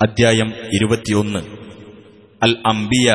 [0.00, 1.38] അധ്യായം ഇരുപത്തിയൊന്ന്.
[2.42, 3.12] അൽ അംബിയ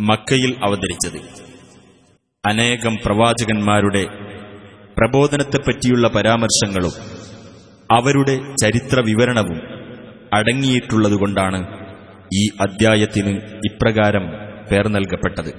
[0.00, 1.18] മക്കയിൽ അവതരിച്ചത്.
[2.46, 4.04] അനേകം പ്രവാചകന്മാരുടെ
[4.98, 6.94] പ്രബോധനത്തെപ്പറ്റിയുള്ള പരാമർശങ്ങളും
[7.92, 9.60] അവരുടെ ചരിത്ര വിവരണവും
[10.32, 11.60] അടങ്ങിയിട്ടുള്ളതുകൊണ്ടാണ്
[12.34, 13.36] ഈ അദ്ധ്യായത്തിന്
[13.70, 14.26] ഇപ്രകാരം
[14.70, 15.52] പേർ നൽകപ്പെട്ടത്.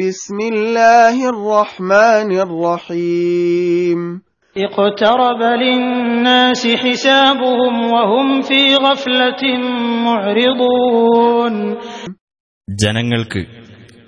[0.00, 4.31] ബിസ്മില്ലാഹിർ റഹ്മാനിർ റഹീം.
[4.55, 9.43] اقترب للناس حسابهم وهم في غفلة
[10.07, 11.55] معرضون
[12.67, 13.41] ജനങ്ങൾക്ക്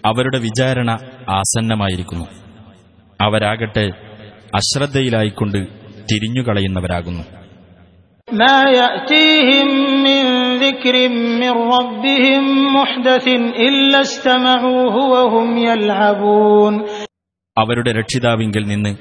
[0.04, 0.90] അവരുടെ വിചാരണ
[1.40, 2.26] ആസന്നമായിരിക്കുന്നു
[3.20, 3.86] അവരാകട്ടെ
[4.54, 5.60] അശ്രദ്ധയിലായിക്കൊണ്ട്
[6.10, 7.24] തിരിഞ്ഞുകളയുന്നവരാകുന്നു
[8.28, 9.68] ما يأتيهم
[10.08, 10.24] من
[10.58, 10.96] ذكر
[11.42, 12.44] من ربهم
[12.76, 13.26] محدث
[13.68, 16.74] إلا استمعوه وهم يلعبون
[17.58, 18.92] അവരുടെ രക്ഷിതാവിങ്കിൽ നിന്ന്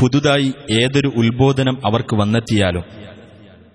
[0.00, 2.84] പുതുതായി ഏതൊരു ഉത്ബോധനം അവർക്ക് വന്നെത്തിയാലും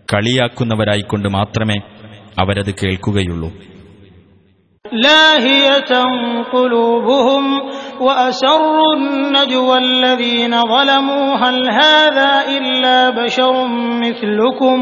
[0.10, 1.78] കളിയാക്കുന്നവരായിക്കൊണ്ട് മാത്രമേ
[2.38, 3.50] അവരത് കേൾക്കുകയുള്ളൂ
[4.86, 5.92] لاهية
[6.52, 7.46] قلوبهم
[8.00, 13.54] وأسروا النجوى الذين ظلموا هل هذا إلا بشر
[14.00, 14.80] مثلكم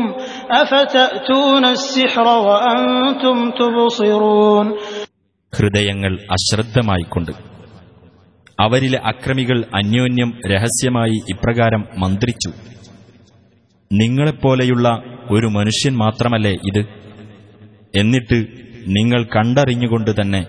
[0.50, 4.68] أفتأتون السحر وأنتم تبصرون
[5.54, 7.32] ഹൃദയങ്ങൾ അശ്രദ്ധമായിക്കൊണ്ട്
[8.64, 12.52] അവരിലെ അക്രമികൾ അന്യോന്യം രഹസ്യമായി ഇപ്രകാരം മന്ത്രിച്ചു
[13.92, 14.88] നിങ്ങളെപ്പോലെയുള്ള
[15.30, 16.82] ഒരു മനുഷ്യൻ മാത്രമല്ലേ ഇത്
[18.00, 18.38] എന്നിട്ട്
[18.98, 20.42] നിങ്ങൾ കണ്ടറിഞ്ഞുകൊണ്ട് തന്നെ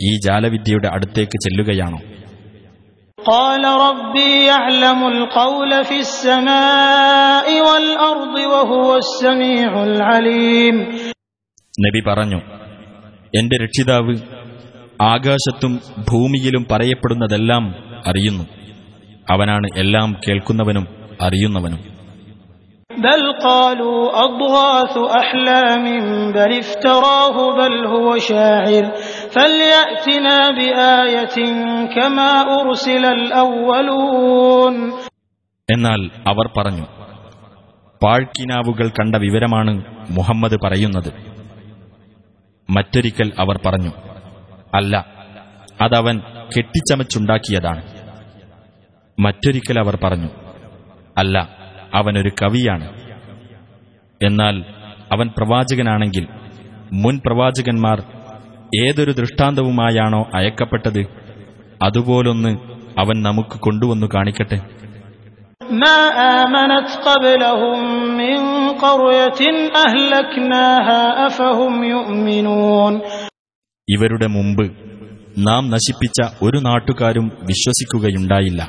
[0.00, 2.00] ഈ ജാലവിദ്യയുടെ അടുത്തേക്ക് ചെല്ലുകയാണോ
[3.18, 10.76] قال ربي يعلم القول في السماء والأرض وهو السميع العليم
[11.74, 12.40] നബി പറഞ്ഞു
[13.34, 14.12] എന്റെ രക്ഷിതാവ്
[15.06, 15.72] ആകാശത്തും
[16.08, 17.64] ഭൂമിയിലും പറയപ്പെടുന്നതെല്ലാം
[18.10, 18.44] അറിയുന്നു
[19.26, 20.86] അവനാണ് എല്ലാം കേൾക്കുന്നവനും
[21.20, 21.82] അറിയുന്നവനും
[22.90, 25.84] بل قالوا أضغاث أحلام
[26.32, 28.84] بل افتراه بل هو شاعر
[29.30, 31.36] فليأتنا بآية
[31.88, 34.74] كما أرسل الأولون
[35.68, 36.86] എന്നാൽ അവർ പറഞ്ഞു
[38.00, 39.72] പാഴ്ക്കിനാവുകൾ കണ്ട വിവരമാണ്
[40.10, 41.10] മുഹമ്മദ് പറയുന്നത്
[42.68, 43.92] മറ്റൊരിക്കൽ അവർ പറഞ്ഞു
[44.73, 45.05] അല്ല
[45.81, 46.19] അതവൻ
[46.57, 47.83] കെട്ടിച്ചമച്ചുണ്ടാക്കിയതാണ്.
[49.19, 50.29] മറ്റൊരിക്കൽ അവർ പറഞ്ഞു
[51.17, 51.49] അല്ല
[51.93, 52.99] അവനൊരു കവിയാണ്.
[54.23, 54.65] എന്നാൽ
[55.11, 56.27] അവൻ പ്രവാചകനാണെങ്കിൽ
[56.93, 58.03] മുൻ പ്രവാചകന്മാർ
[58.87, 61.07] ഏതൊരു ദൃഷ്ടാന്തവുമായാണോ അയക്കപ്പെട്ടത്
[61.83, 62.57] അതുപോലൊന്ന്
[62.99, 64.79] അവൻ നമുക്ക് കൊണ്ടുവന്നു കാണിക്കട്ടെ.
[73.88, 74.66] ഇവരുടെ മുമ്പ്
[75.46, 78.60] നാം നശിപ്പിച്ച ഒരു നാട്ടുകാരും വിശ്വസിക്കുകയുണ്ടായില്ല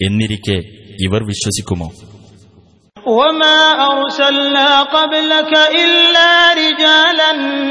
[0.00, 0.58] എന്നിരിക്കെ
[1.06, 1.88] ഇവർ വിശ്വസിക്കുമോ
[3.16, 3.60] وما
[3.90, 5.52] أرسلنا قبلك
[5.82, 7.30] إلا رجالا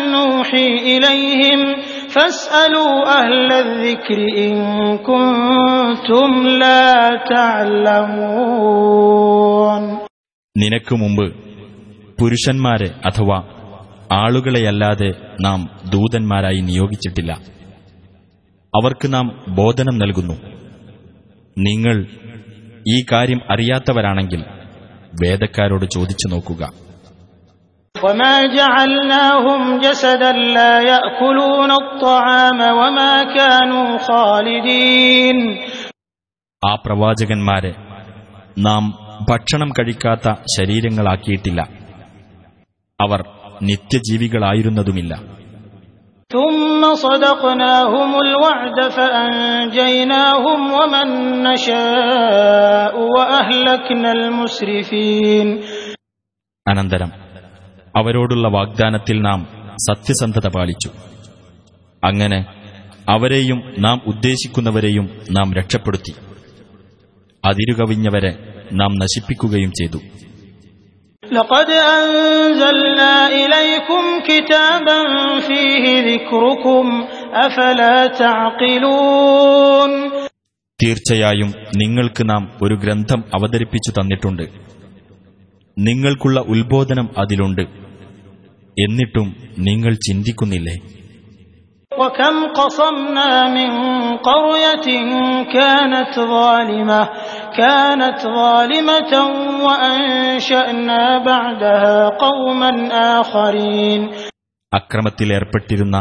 [0.10, 1.60] نوحي إليهم
[2.10, 4.54] فاسألوا أهل الذكر إن
[5.00, 6.30] كنتم
[6.62, 6.90] لا
[8.54, 9.84] تعلمون
[10.56, 11.26] നിനക്ക് മുമ്പ്
[12.20, 13.38] പുരുഷന്മാരെ അഥവാ
[14.13, 17.33] ആളുകളെയല്ലാതെ നാം ദൂതന്മാരായി നിയോഗിച്ചിട്ടില്ല.
[18.75, 20.35] അവർക്ക് നാം ബോധനം നൽകുന്നു.
[21.59, 22.07] നിങ്ങൾ
[22.89, 24.45] ഈ കാര്യം അറിയാത്തവരാണെങ്കിൽ
[25.25, 26.71] വേദക്കാരോട് ചോദിച്ചു നോക്കുക.
[36.69, 37.75] ആ പ്രവാചകന്മാരെ
[38.59, 38.99] നാം
[39.31, 41.69] ഭക്ഷണം കഴിക്കാത്ത ശരീരങ്ങളാക്കിയിട്ടില്ല.
[43.01, 43.25] അവർ
[43.64, 45.14] നിത്യജീവികളായിരുന്നതുമില്ല
[46.32, 51.08] ثم صدقناهم الوعد فأنجيناهم ومن
[51.48, 55.48] نشاء وأهلكنا المسرفين
[56.66, 57.10] അനന്തരം
[57.96, 59.40] അവരോടുള്ള വാഗ്ദാനത്തിൽ നാം
[59.88, 60.90] സത്യസന്ധത പാലിച്ചു
[62.04, 62.40] അങ്ങനെ
[63.08, 65.06] അവരെയും നാം ഉദ്ദേശിക്കുന്നവരെയും
[65.38, 66.14] നാം രക്ഷപ്പെടുത്തി
[67.44, 68.34] അതിരുകവിഞ്ഞവരെ
[68.74, 70.02] നാം നശിപ്പിക്കുകയും ചെയ്തു
[71.24, 72.67] لقد أنزلنا
[73.88, 75.00] إليكم كتابا
[75.40, 76.86] فيه ذكركم
[77.38, 79.92] أفلا تعقلون
[80.80, 84.44] തീർച്ചയായും നിങ്ങൾക്ക് നാം ഒരു ഗ്രന്ഥം അവതരിപ്പിച്ചു തന്നിട്ടുണ്ട്
[85.78, 87.62] നിങ്ങൾക്കുള്ള ഉത്ബോധനം അതിലുണ്ട്
[88.78, 89.28] എന്നിട്ടും
[89.68, 90.76] നിങ്ങൾ ചിന്തിക്കുന്നില്ലേ
[91.98, 93.72] وكم قصمنا من
[94.20, 94.88] قرية
[95.54, 97.02] كانت ظالمة
[97.58, 99.14] كانت ظالمة
[99.66, 102.72] وأنشأنا بعدها قوما
[103.20, 104.02] آخرين
[104.72, 105.98] അക്രമത്തിലേർപ്പെട്ടിരുന്ന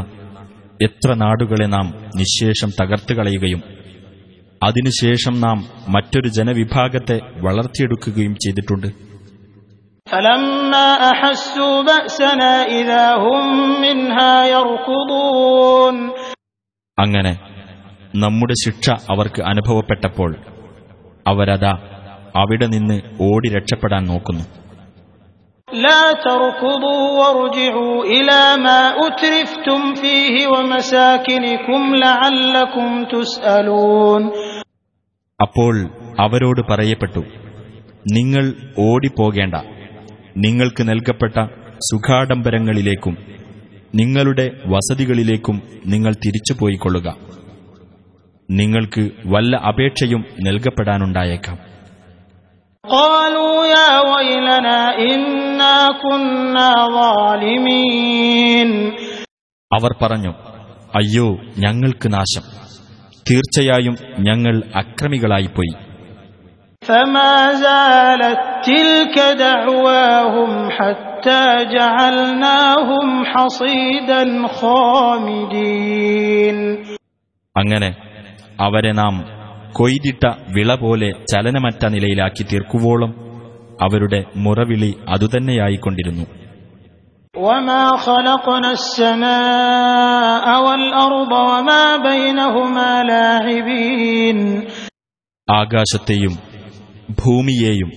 [0.80, 1.86] എത്ര നാടുകളെ നാം
[2.16, 3.60] നിശേഷം തകർത്തു കളയുകയും
[4.62, 5.58] അതിനുശേഷം നാം
[5.88, 7.16] മറ്റൊരു ജനവിഭാഗത്തെ
[7.46, 8.88] വളർത്തിയെടുക്കുകയും ചെയ്തിട്ടുണ്ട്
[10.06, 13.44] فلما أحسوا بأسنا إذا هم
[13.82, 15.96] منها يركضون
[16.98, 17.32] അങ്ങനെ
[18.22, 20.30] നമ്മുടെ ശിക്ഷ അവർക്ക് അനുഭവപ്പെട്ടപ്പോൾ
[21.26, 21.72] അവരതാ
[22.34, 22.96] അവിടെ നിന്ന്
[23.28, 24.44] ഓടി രക്ഷപ്പെടാൻ നോക്കുന്നു
[25.68, 34.22] لا تركضوا وارجعوا إلى ما أترفتم فيه ومساكنكم لعلكم تسألون
[35.40, 35.74] അപ്പോൾ
[36.18, 37.22] അവരോട് പറയപ്പെട്ടു
[38.16, 38.44] നിങ്ങൾ
[38.86, 39.56] ഓടിപ്പോകേണ്ട
[40.37, 41.45] നിങ്ങൾക്ക് നൽകപ്പെട്ട
[41.75, 43.17] സുഖാഡംബരങ്ങളിലേക്കും
[43.95, 47.17] നിങ്ങളുടെ വസതികളിലേക്കും നിങ്ങൾ തിരിച്ചു പോയിക്കൊള്ളുക.
[48.49, 51.57] നിങ്ങൾക്ക് വല്ല അപേക്ഷയും നൽകപ്പെടാനുണ്ടായേക്കാം.
[59.73, 60.29] അവർ പറഞ്ഞു
[60.95, 62.41] അയ്യോ ഞങ്ങൾക്ക് നാശം.
[63.31, 65.86] തീർച്ചയായും ഞങ്ങൾ അക്രമികളായിപ്പോയി.
[66.86, 71.42] فما زالت تلك دعواهم حتى
[71.74, 74.22] جعلناهم حصيدا
[75.52, 76.56] خامدين
[77.56, 77.90] അങ്ങനെ
[78.66, 79.14] അവരെ നാം
[79.78, 80.24] കൊയ്തിട്ട
[80.56, 83.12] വിള പോലെ ചലനമറ്റ നിലയിലാക്കി തീർക്കുവോളം
[83.84, 86.24] അവരുടെ മുറവിളി അതുതന്നെയായിക്കൊണ്ടിരുന്നു
[87.34, 94.38] وما خلقنا السماء والأرض وما بينهما لاعبين
[95.48, 96.34] ആകാശത്തെയും
[97.18, 97.90] ഭൂമിയെയും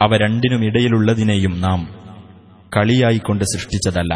[0.00, 1.80] അവ രണ്ടിനുമിടയിലുള്ളതിനെയും നാം
[2.72, 4.12] കളിയായിക്കൊണ്ട് സൃഷ്ടിച്ചതല്ല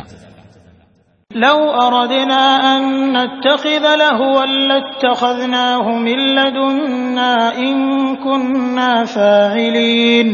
[1.31, 2.43] لو أردنا
[2.73, 2.83] أن
[3.17, 7.75] نتخذ لهوا لاتخذناه من لدنا إن
[8.17, 10.29] كنا فاعلين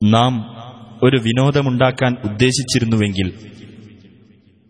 [0.00, 0.32] നാം
[1.02, 3.28] ഒരു വിനോദമുണ്ടാക്കാൻ ഉദ്ദേശിച്ചിരുന്നുവെങ്കിൽ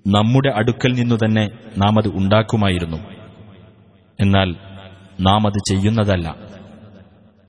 [0.04, 1.44] നമ്മുടെ അടുക്കൽ നിന്നു തന്നെ
[1.76, 2.98] നാം അത് ഉണ്ടാക്കുമായിരുന്നു
[4.18, 4.48] എന്നാൽ
[5.20, 6.26] നാം അത് ചെയ്യുന്നതല്ല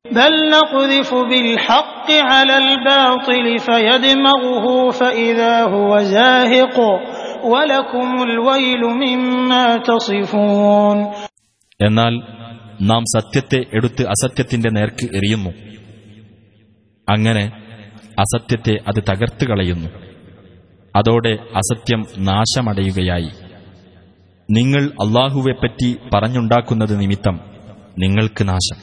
[0.05, 6.77] بل نقذف بالحق على الباطل فيدمغه فإذا هو زاهق
[7.45, 10.97] ولكم الويل مما تصفون
[11.79, 12.13] എന്നാൽ
[12.81, 15.51] നാം സത്യത്തെ എടുത്ത് അസത്യത്തിന്റെ നേർക്ക് എറിയുന്നു
[17.07, 17.45] അങ്ങനെ
[18.17, 19.89] അസത്യത്തെ അത് തകർത്ത് കളയുന്നു
[20.93, 23.31] അതോടെ അസത്യം നാശമടയുകയായി
[24.49, 27.35] നിങ്ങൾ അള്ളാഹുവെപ്പറ്റി പറഞ്ഞുണ്ടാക്കുന്നത് നിമിത്തം
[27.97, 28.79] നിങ്ങൾക്ക് നാശം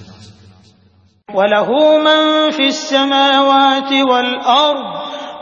[1.31, 1.69] وله
[1.99, 2.20] من
[2.50, 4.87] في السماوات والأرض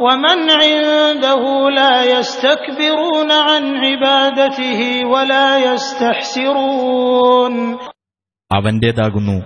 [0.00, 7.54] ومن عنده لا يستكبرون عن عبادته ولا يستحسرون
[8.50, 9.36] അവന്റേതാകുന്നു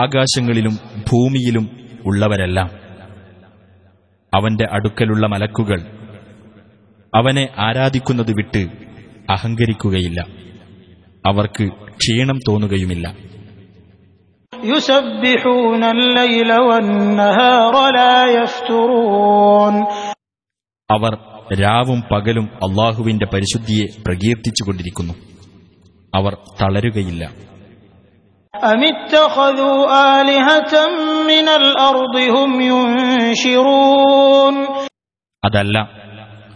[0.00, 0.74] ആകാശങ്ങളിലും
[1.08, 1.64] ഭൂമിയിലും
[2.04, 2.68] ഉള്ളവരെല്ലാം
[4.32, 5.80] അവന്റെ അടുക്കലുള്ള മലക്കുകൾ
[7.12, 8.62] അവനെ ആരാധിക്കുന്നത് വിട്ട്
[9.30, 10.20] അഹങ്കരിക്കുകയില്ല
[11.24, 11.64] അവർക്ക്
[11.98, 13.06] ക്ഷീണം തോന്നുകയുമില്ല
[20.91, 21.17] അവർ
[21.61, 25.13] രാവും പകലും അള്ളാഹുവിന്റെ പരിശുദ്ധിയെ പ്രകീർത്തിച്ചുകൊണ്ടിരിക്കുന്നു.
[26.15, 27.31] അവർ തളരുകയില്ല.
[35.45, 35.79] അതല്ല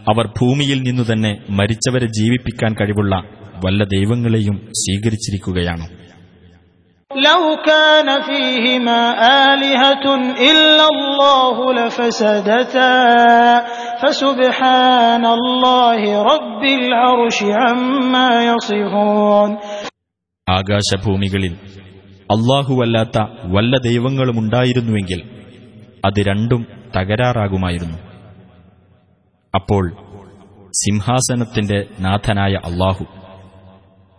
[0.08, 3.16] അവർ ഭൂമിയിൽ നിന്നു തന്നെ മരിച്ചവരെ ജീവിപ്പിക്കാൻ കഴിവുള്ള
[3.64, 6.03] വല്ല ദൈവങ്ങളെയും സ്വീകരിച്ചിരിക്കുകയാണോ.
[7.11, 9.01] لو كان فيهما
[9.45, 10.05] آلهة
[10.43, 12.95] إلا الله لفسدتا
[14.01, 19.49] فسبحان الله رب العرش عما يصفون
[20.47, 21.53] ആകാശഭൂമികളിൽ
[22.29, 23.17] അള്ളാഹുവല്ലാത്ത
[23.55, 25.19] വല്ല ദൈവങ്ങളുമുണ്ടായിരുന്നുവെങ്കിൽ
[26.05, 26.61] അത് രണ്ടും
[26.95, 27.97] തകരാറാകുമായിരുന്നു
[29.53, 29.83] അപ്പോൾ
[30.73, 33.05] സിംഹാസനത്തിന്റെ നാഥനായ അള്ളാഹു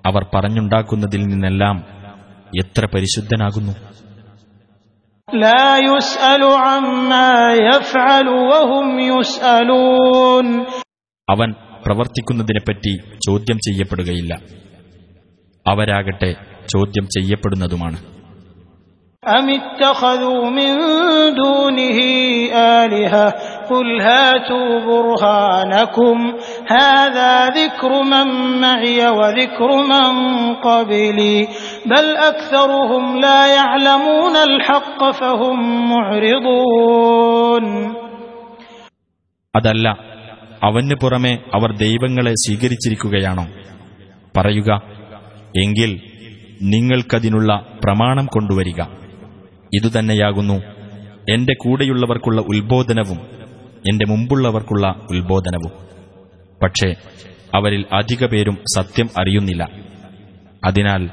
[0.04, 1.76] അവർ പറഞ്ഞുണ്ടാക്കുന്നതിൽ നിന്നെല്ലാം
[2.59, 3.71] എത്ര പരിശുദ്ധനാകുന്നു?
[11.29, 11.51] അവൻ
[11.85, 14.41] പ്രവർത്തിക്കുന്നതിനെപ്പറ്റി ചോദ്യം ചെയ്യപ്പെടുകയില്ല.
[15.67, 16.33] അവരാകട്ടെ
[16.73, 18.14] ചോദ്യം ചെയ്യപ്പെടുന്നതുമാണ്.
[19.24, 20.74] أم اتخذوا من
[21.34, 21.98] دونه
[22.54, 23.26] آلهة
[23.70, 26.16] قل هاتوا برهانكم
[26.68, 28.26] هذا ذكر من
[28.60, 30.08] معي وذكر من
[30.56, 31.48] قبلي
[31.86, 35.56] بل أكثرهم لا يعلمون الحق فهم
[35.90, 37.66] معرضون
[39.54, 39.86] അതല്ല
[40.62, 43.44] അവന് പുറമെ അവർ ദൈവങ്ങളെ സ്വീകരിച്ചിരിക്കുകയാണോ
[44.34, 44.70] പറയുക
[45.54, 45.90] എങ്കിൽ
[46.72, 47.50] നിങ്ങൾക്കതിനുള്ള
[47.84, 48.80] പ്രമാണം കൊണ്ടുവരിക
[49.72, 50.58] ഇതുതന്നെയാകുന്നു
[51.30, 53.18] എന്റെ കൂടെയുള്ളവർക്കുള്ള ഉത്ബോധനവും
[53.88, 55.72] എന്റെ മുമ്പുള്ളവർക്കുള്ള ഉത്ബോധനവും
[56.60, 56.88] പക്ഷേ
[57.54, 59.62] അവരിൽ അധിക പേരും സത്യം അറിയുന്നില്ല
[60.62, 61.04] അതിനാൽ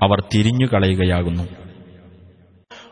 [0.00, 1.46] അവർ തിരിഞ്ഞുകളയുകയാകുന്നു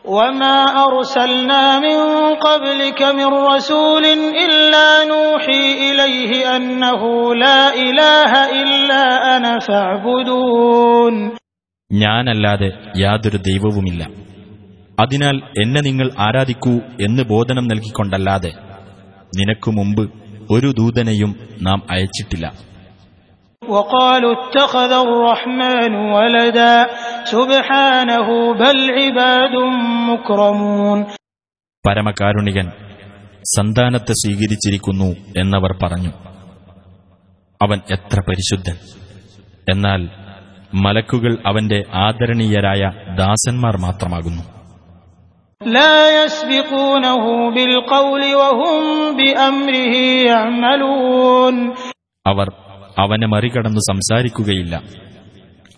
[0.09, 1.97] وما أرسلنا من
[2.39, 4.05] قبلك من رسول
[4.45, 7.01] إلا نوحي إليه أنه
[7.35, 8.31] لا إله
[8.61, 9.03] إلا
[9.35, 11.13] أنا فاعبدون
[11.91, 14.01] ഞാനല്ലാതെ യാതൊരു ദൈവവുമില്ല
[15.00, 16.70] അതിനാൽ എന്നെ നിങ്ങൾ ആരാധിക്കൂ
[17.00, 18.52] എന്ന് ബോധനം നൽകിക്കൊണ്ടല്ലാതെ
[19.36, 20.12] നിനക്കു മുമ്പ്
[20.50, 22.52] ഒരു ദൂതനെയും നാം അയച്ചിട്ടില്ല.
[31.86, 32.70] പരമകാരുണികൻ
[33.56, 36.08] സന്താനത്തെ സ്വീകരിച്ചിരിക്കുന്നു എന്നവർ പറഞ്ഞു
[37.62, 38.76] അവൻ എത്ര പരിശുദ്ധൻ.
[39.70, 40.08] എന്നാൽ
[40.74, 44.53] മലക്കുകൾ അവന്റെ ആദരണീയരായ ദാസന്മാർ മാത്രമാകുന്നു.
[45.61, 48.81] لا يسبقونه بالقول وهم
[49.17, 49.95] بأمره
[50.29, 51.55] يعملون
[52.25, 52.47] അവർ
[52.97, 54.73] അവനെ മറികടന്നു സംസാരിക്കുകയില്ല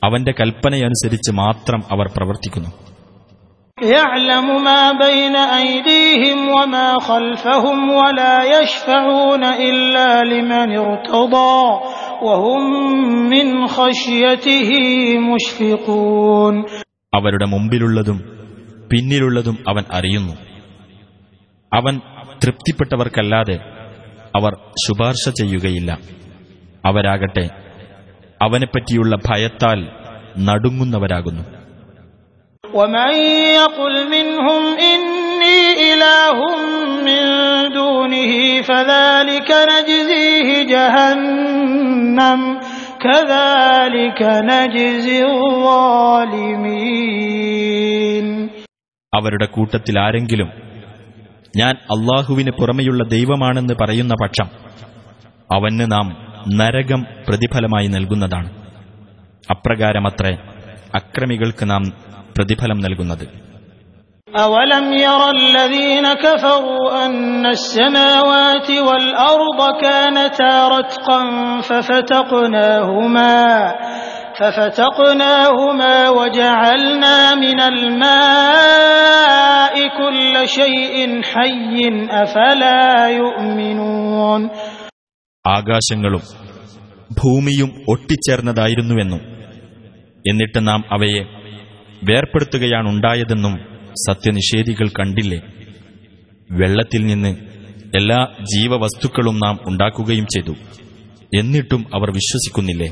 [0.03, 2.71] അവന്റെ കൽപ്പനയനുസരിച്ച് മാത്രം അവർ പ്രവർത്തിക്കുന്നു
[3.77, 11.59] يعلم ما بين أيديهم وما خلفهم ولا يشفعون إلا لمن ارتضى
[12.23, 12.61] وهم
[13.29, 14.69] من خشيته
[15.29, 16.55] مشفقون
[17.13, 18.17] അവരുടെ മുമ്പിലുള്ളതും
[18.89, 20.35] പിന്നിലുള്ളതും അവൻ അറിയുന്നു
[21.71, 21.95] അവൻ
[22.41, 23.57] തൃപ്തിപ്പെട്ടവർക്കല്ലാതെ
[24.35, 24.53] അവർ
[24.83, 25.91] ശുപാർശ ചെയ്യുകയില്ല
[26.83, 27.45] അവരാകട്ടെ
[28.41, 29.79] അവനെപ്പറ്റിയുള്ള ഭയത്താൽ
[30.47, 31.43] നടുങ്ങുന്നവരാകുന്നു
[32.63, 33.11] ومن
[33.55, 36.37] يقل منهم إني إله
[37.07, 37.21] من
[37.73, 38.31] دونه
[38.61, 42.39] فذلك نجزيه جهنم
[43.01, 44.19] كذلك
[44.51, 45.21] نجزي
[46.93, 48.04] الظالمين
[49.15, 50.49] അവരുടെ കൂട്ടത്തിൽ ആരെങ്കിലും
[51.53, 54.49] ഞാൻ അള്ളാഹുവിന് പുറമെയുള്ള ദൈവമാണെന്ന് പറയുന്ന പക്ഷം
[55.49, 56.07] അവന് നാം
[56.59, 58.49] നരകം പ്രതിഫലമായി നൽകുന്നതാണ്
[59.47, 60.33] അപ്രകാരമത്രേ
[60.99, 61.85] അക്രമികൾക്ക് നാം
[62.37, 63.27] പ്രതിഫലം നൽകുന്നത്
[64.37, 71.19] أولم ير الذين كفروا أن السماوات والأرض كانتا رتقا
[71.67, 73.35] ففتقناهما
[74.37, 77.59] ففتقناهما وجعلنا من
[78.41, 81.79] الماء كل شيء حي
[82.15, 82.83] أفلا
[83.17, 84.41] يؤمنون
[85.45, 86.23] ആകാശങ്ങളും
[87.11, 89.21] ഭൂമിയും ഒട്ടിച്ചേർന്നതായിരുന്നുവെന്നും
[90.25, 91.21] എന്നിട്ട് നാം അവയെ
[92.05, 93.53] വേർപ്പെടുത്തുകയാണുണ്ടായതെന്നും
[94.01, 95.39] സത്യനിഷേധികൾ കണ്ടില്ലേ
[96.49, 97.31] വെള്ളത്തിൽ നിന്ന്
[97.93, 98.19] എല്ലാ
[98.51, 100.53] ജീവവസ്തുക്കളും നാം ഉണ്ടാക്കുകയും ചെയ്തു
[101.31, 102.89] എന്നിട്ടും അവർ വിശ്വസിക്കുന്നില്ലേ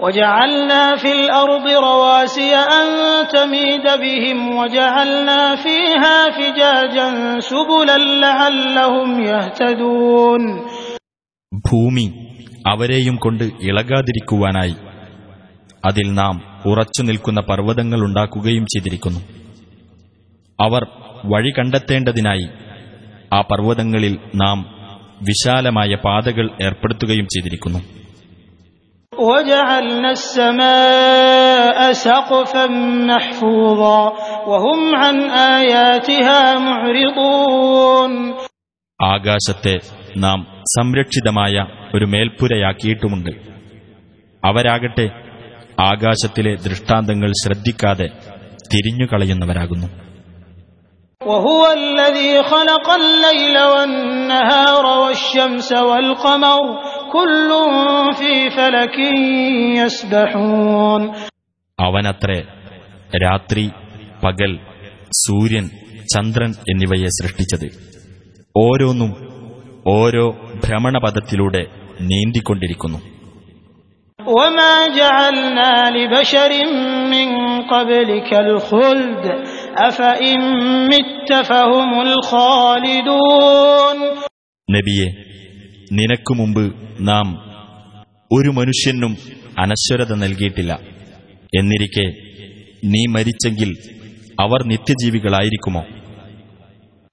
[0.00, 2.86] وجعلنا في الأرض رواسي أن
[3.28, 7.08] تميد بهم وجعلنا فيها فجاجا
[7.42, 10.42] سبلا لعلهم يهتدون
[11.62, 12.06] ഭൂമി
[12.66, 14.74] അവരെയും കൊണ്ട് ഇളകാതിരിക്കുവാനായി
[15.84, 16.34] അതിൽ നാം
[16.70, 19.20] ഉറച്ചു നിൽക്കുന്ന പർവ്വതങ്ങൾ ഉണ്ടാക്കുകയും ചെയ്തിരിക്കുന്നു
[20.58, 20.82] അവർ
[21.24, 22.46] വഴി കണ്ടെത്തേണ്ടതിനായി
[23.32, 24.58] ആ പർവ്വതങ്ങളിൽ നാം
[25.28, 27.80] വിശാലമായ പാതകൾ ഏർപ്പെടുത്തുകയും ചെയ്തിരിക്കുന്നു
[29.12, 32.66] وجعلنا السماء سقفا
[33.06, 34.00] محفوظا
[34.46, 35.16] وهم عن
[35.52, 38.12] آياتها معرضون
[39.00, 39.74] ആകാശത്തെ
[40.16, 40.38] നാം
[40.74, 41.54] സംരക്ഷിതമായ
[41.94, 43.32] ഒരു മേൽപ്പുരയാക്കിയിട്ടുമുണ്ട്
[44.42, 45.06] അവരാകട്ടെ
[45.82, 48.08] ആകാശത്തിലെ ദൃഷ്ടാന്തങ്ങൾ ശ്രദ്ധിക്കാതെ
[48.70, 49.88] തിരിഞ്ഞുകളയുന്നവരാകുന്നു
[51.20, 56.60] وهو الذي خلق الليل والنهار والشمس والقمر
[57.12, 57.50] كل
[58.12, 58.96] في فلك
[59.78, 61.02] يسبحون
[61.78, 62.38] അവനത്രേ
[63.16, 63.64] രാത്രി
[64.22, 64.52] പകൽ
[65.18, 65.66] സൂര്യൻ
[66.06, 67.66] ചന്ദ്രൻ എന്നിവയെ സൃഷ്ടിച്ചത്
[68.54, 69.10] ഓരോന്നും
[69.94, 70.26] ഓരോ
[70.64, 71.62] ഭ്രമണപഥത്തിലൂടെ
[72.10, 73.00] നീന്തിക്കൊണ്ടിരിക്കുന്നു
[74.20, 76.50] وما جعلنا لبشر
[77.14, 77.28] من
[77.64, 79.24] قبلك الخلد
[84.71, 85.07] നബിയെ
[85.91, 87.27] നിനക്കു മുമ്പ് നാം
[88.33, 89.17] ഒരു മനുഷ്യനും
[89.59, 90.79] അനശ്വരത നൽകിയിട്ടില്ല.
[91.57, 92.05] എന്നിരിക്കെ
[92.85, 93.75] നീ മരിച്ചെങ്കിൽ
[94.39, 95.81] അവർ നിത്യജീവികളായിരിക്കുമോ?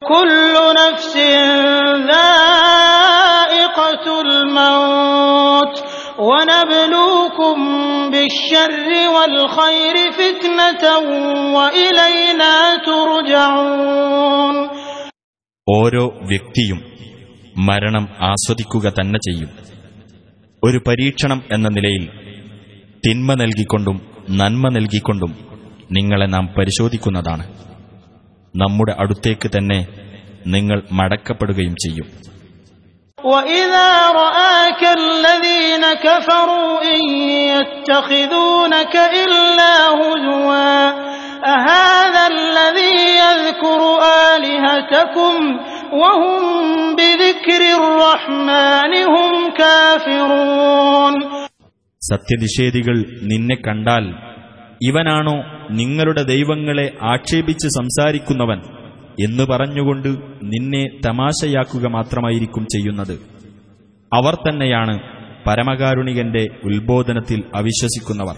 [0.03, 2.09] കുല്ലു നഫ്സിൻ
[6.20, 7.58] ونبلوكم
[8.12, 8.82] بالشر
[9.16, 10.84] والخير فتنة
[11.56, 14.56] وإلينا ترجعون
[15.68, 16.80] ഓരോ വ്യക്തിയും
[17.68, 19.52] മരണം ആസ്വദിക്കുക തന്നെ ചെയ്യും
[20.64, 22.06] ഒരു പരീക്ഷണം എന്ന നിലയിൽ
[23.04, 23.98] തിന്മ നൽകിക്കൊണ്ടും
[24.40, 25.32] നന്മ നൽകിക്കൊണ്ടും
[25.90, 27.46] നിങ്ങളെ നാം പരിശോധിക്കുന്നതാണ്
[28.54, 29.80] നമ്മുടെ അടുത്തേക്ക് തന്നെ
[30.48, 32.08] നിങ്ങൾ മടക്കപ്പെടുകയും ചെയ്യും
[33.20, 37.02] وإذا رآك الذين كفروا إن
[37.54, 40.68] يتخذونك إلا هزوا
[41.48, 43.82] أهذا الذي يذكر
[44.30, 45.34] آلهتكم
[45.94, 46.42] وهم
[46.96, 51.16] بذكر الرحمن هم كافرون
[52.02, 52.96] സത്യനിഷേധികൾ
[53.30, 54.06] നിന്നെ കണ്ടാൽ
[54.82, 55.36] ഇവനാണോ
[55.72, 58.60] നിങ്ങളുടെ ദൈവങ്ങളെ ആക്ഷേപിച്ച് സംസാരിക്കുന്നവൻ
[59.21, 60.09] എന്ന് പറഞ്ഞുകൊണ്ട്
[60.43, 63.21] നിന്നെ തമാശയാക്കുക മാത്രമായിരിക്കും ചെയ്യുന്നത്.
[64.13, 65.01] അവർ തന്നെയാണ്
[65.47, 68.35] പരമകാരുണികന്റെ ഉത്ബോധനത്തിൽ അവിശ്വസിക്കുന്നവർ.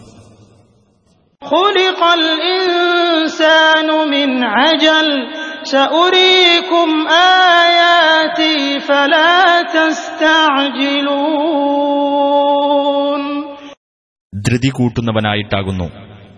[14.46, 15.90] ധൃതി കൂട്ടുന്നവനായിട്ടാകുന്നു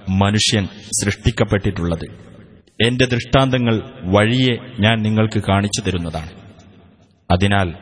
[0.08, 0.66] മനുഷ്യൻ
[1.02, 2.31] സൃഷ്ടിക്കപ്പെട്ടിട്ടുള്ളത്.
[2.81, 6.31] എന്റെ ദൃഷ്ടാന്തങ്ങൾ വഴിയെ ഞാൻ നിങ്ങൾക്ക് കാണിച്ചു തരുന്നതാണ്.
[7.31, 7.75] അതിനാൽ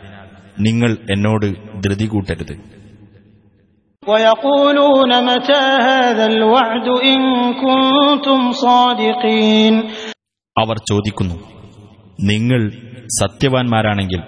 [0.60, 1.46] നിങ്ങൾ എന്നോട്
[1.82, 2.80] ധൃതി കൂട്ടരുത്.
[10.58, 11.34] അവർ ചോദിക്കുന്നു
[12.20, 12.70] നിങ്ങൾ
[13.20, 14.22] സത്യവാൻമാരാണെങ്കിൽ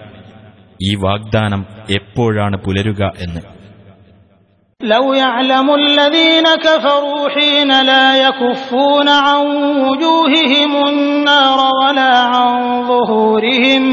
[0.83, 3.62] ഈ വാഗ്ദാനം എപ്പോഴാണ് പുലരുക എന്ന്?
[4.82, 9.44] لو يعلم الذين كفروا حين لا يكفون عن
[9.84, 12.52] وجوههم النار ولا عن
[12.88, 13.84] ظهورهم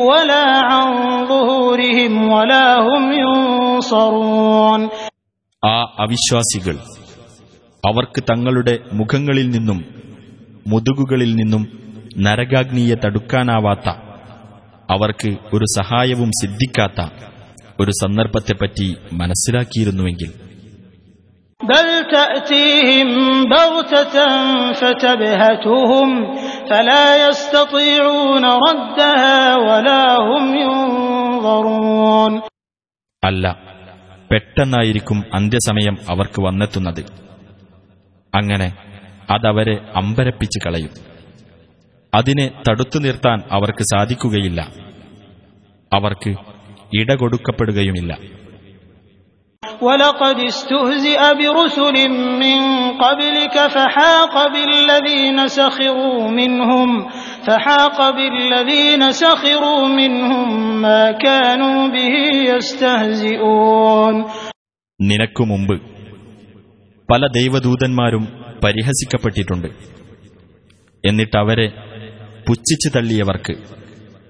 [0.00, 0.88] ولا عن
[1.26, 4.80] ظهورهم ولا هم ينصرون
[5.62, 6.76] ആ അവിശ്വാസികൾ
[7.82, 9.78] അവർക്ക് തങ്ങളുടെ മുഖങ്ങളിൽ നിന്നും
[10.66, 11.62] മുതുകുകളിൽ നിന്നും
[12.26, 13.88] നരകാഗ്നിയെ തടുക്കാനാവാത്ത
[14.88, 17.00] അവർക്ക് ഒരു സഹായവും സിദ്ധിക്കാത്ത
[17.81, 20.53] ഒരു സന്ദർഭത്തെപ്പറ്റി മനസ്സിലാക്കിയിരുന്നുവെങ്കിൽ.
[33.23, 33.57] അല്ല
[34.31, 37.05] പെട്ടെന്നായിരിക്കും അന്ത്യസമയം അവർക്ക് വന്നെത്തുന്നത്.
[38.35, 38.73] അങ്ങനെ
[39.29, 40.89] അതവരെ അമ്പരപ്പിച്ച് കളയും.
[42.15, 44.71] അതിനെ തടുത്തു നിർത്താൻ അവർക്ക് സാധിക്കുകയില്ല.
[45.93, 46.52] അവർക്ക്
[46.98, 48.12] ഇടകൊടുക്കപ്പെടുകയുമില്ല
[49.82, 51.96] ولقد استهزئ برسل
[52.36, 52.58] من
[52.98, 56.88] قبلك فحاق بالذين سخروا منهم
[57.44, 60.48] فحاق بالذين سخروا منهم
[60.82, 62.14] ما كانوا به
[62.50, 64.14] يستهزئون
[65.00, 65.76] നിനക്കു മുമ്പ്
[67.08, 68.24] പല ദൈവദൂതന്മാരും
[68.64, 69.68] പരിഹസിക്കപ്പെട്ടിട്ടുണ്ട്
[71.04, 71.68] എന്നിട്ടവരെ
[72.46, 73.54] പുച്ഛിച്ചു തള്ളിയവർക്ക്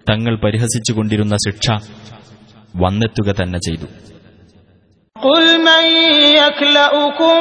[0.07, 1.66] തങ്ങൾ പരിഹസിച്ചുകൊണ്ടിരുന്ന ശിക്ഷ
[2.74, 3.88] വന്നെത്തുക തന്നെ ചെയ്തു
[5.16, 5.85] قل من
[6.40, 7.37] يكلؤكم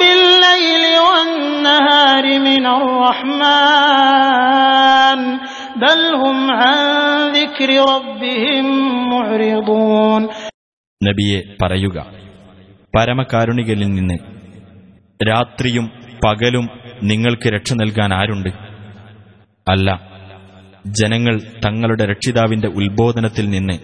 [0.00, 2.64] بالليل والنهار من
[3.90, 5.20] الرحمن
[5.78, 6.78] بل هم عن
[7.32, 8.66] ذكر ربهم
[9.10, 10.22] معرضون
[11.00, 11.98] നബിയെ പറയുക
[12.94, 14.16] പരമകാരുണികളിൽ നിന്ന്
[15.20, 15.86] രാത്രിയും
[16.22, 16.64] പകലും
[17.10, 18.50] നിങ്ങൾക്ക് രക്ഷ നൽകാൻ ആരുണ്ട്
[19.66, 19.88] അല്ല
[21.00, 21.34] ജനങ്ങൾ
[21.64, 23.76] തങ്ങളുടെ രക്ഷിതാവിന്റെ ഉത്ബോധനത്തിൽ നിന്ന്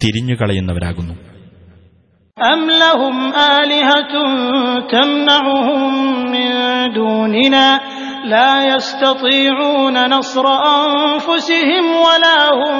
[0.00, 1.14] തിരിഞ്ഞുകളയുന്നവരാകുന്നു
[2.38, 3.16] أم لهم
[3.54, 4.14] آلهة
[4.88, 5.92] تمنعهم
[6.26, 6.50] من
[6.92, 7.68] دوننا
[8.26, 12.76] لا يستطيعون نصر أنفسهم ولا هم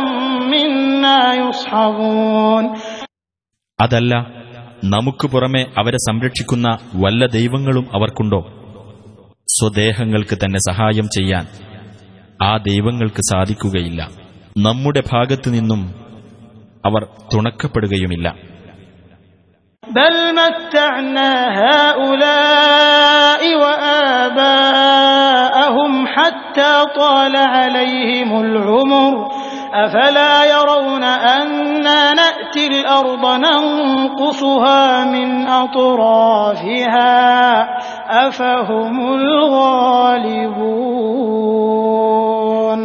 [0.50, 2.64] منا يصحبون
[3.78, 4.12] അതല്ല
[4.86, 6.66] നമുക്ക് പുറമെ അവരെ സംരക്ഷിക്കുന്ന
[7.02, 8.40] വല്ല ദൈവങ്ങളും അവർക്കുണ്ടോ
[9.48, 11.44] സ്വദേഹങ്ങൾക്ക് തന്നെ സഹായം ചെയ്യാൻ
[12.40, 14.00] ആ ദൈവങ്ങൾക്ക് സാധിക്കുകയില്ല
[14.66, 15.82] നമ്മുടെ ഭാഗത്തു നിന്നും
[16.84, 18.28] അവർ തുണക്കപ്പെടുകയുമില്ല
[19.98, 21.30] بل متعنا
[21.64, 23.42] هؤلاء
[24.66, 29.12] وآباءهم حتى طال عليهم العمر
[29.74, 31.04] أفلا يرون
[31.36, 37.14] أنا نأتي الأرض ننقصها من أطرافها
[38.26, 38.96] أفهم
[41.76, 42.80] الغالبون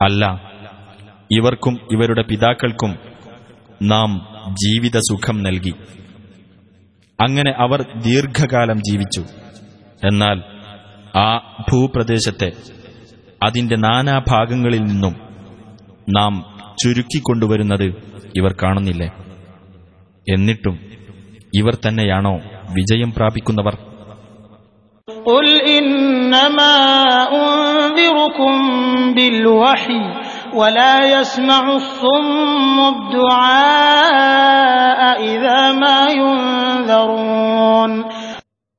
[0.00, 0.22] അല്ല
[1.36, 2.92] ഇവർക്കും ഇവരുടെ പിതാക്കൾക്കും
[3.90, 4.10] നാം
[4.62, 5.74] ജീവിത സുഖം നൽകി
[7.18, 9.22] അങ്ങനെ അവർ ദീർഘകാലം ജീവിച്ചു
[10.02, 10.38] എന്നാൽ
[11.18, 11.28] ആ
[11.68, 12.50] ഭൂപ്രദേശത്തെ
[13.40, 15.14] അതിന്റെ നാനാഭാഗങ്ങളിൽ നിന്നും
[16.08, 16.34] നാം
[16.82, 17.86] ചുരുക്കിക്കൊണ്ടുവരുന്നത്
[18.38, 19.08] ഇവർ കാണുന്നില്ലേ
[20.26, 20.76] എന്നിട്ടും
[21.60, 22.34] ഇവർ തന്നെയാണോ
[22.78, 23.76] വിജയം പ്രാപിക്കുന്നവർ
[25.26, 25.46] قل
[25.78, 26.74] إنما
[27.36, 28.54] أنذركم
[29.16, 30.00] بالوحي
[30.54, 32.76] ولا يسمع الصم
[33.76, 35.00] الدعاء
[35.32, 37.92] إذا ما ينذرون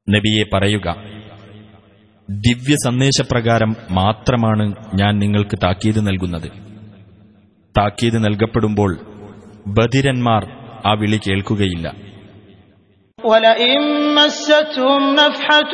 [0.08, 0.88] നബിയെ പറയുക
[2.30, 6.48] ദിവ്യ സന്ദേശപ്രകാരം മാത്രമാണ് ഞാൻ നിങ്ങൾക്ക് താക്കീത് നൽകുന്നത്
[7.76, 8.92] താക്കീത് നൽകപ്പെടുമ്പോൾ
[9.78, 10.44] ബധിരന്മാർ
[10.86, 11.88] ആ വിളി കേൾക്കുകയില്ല
[13.22, 13.80] ولئن
[14.16, 15.74] مستهم نفحة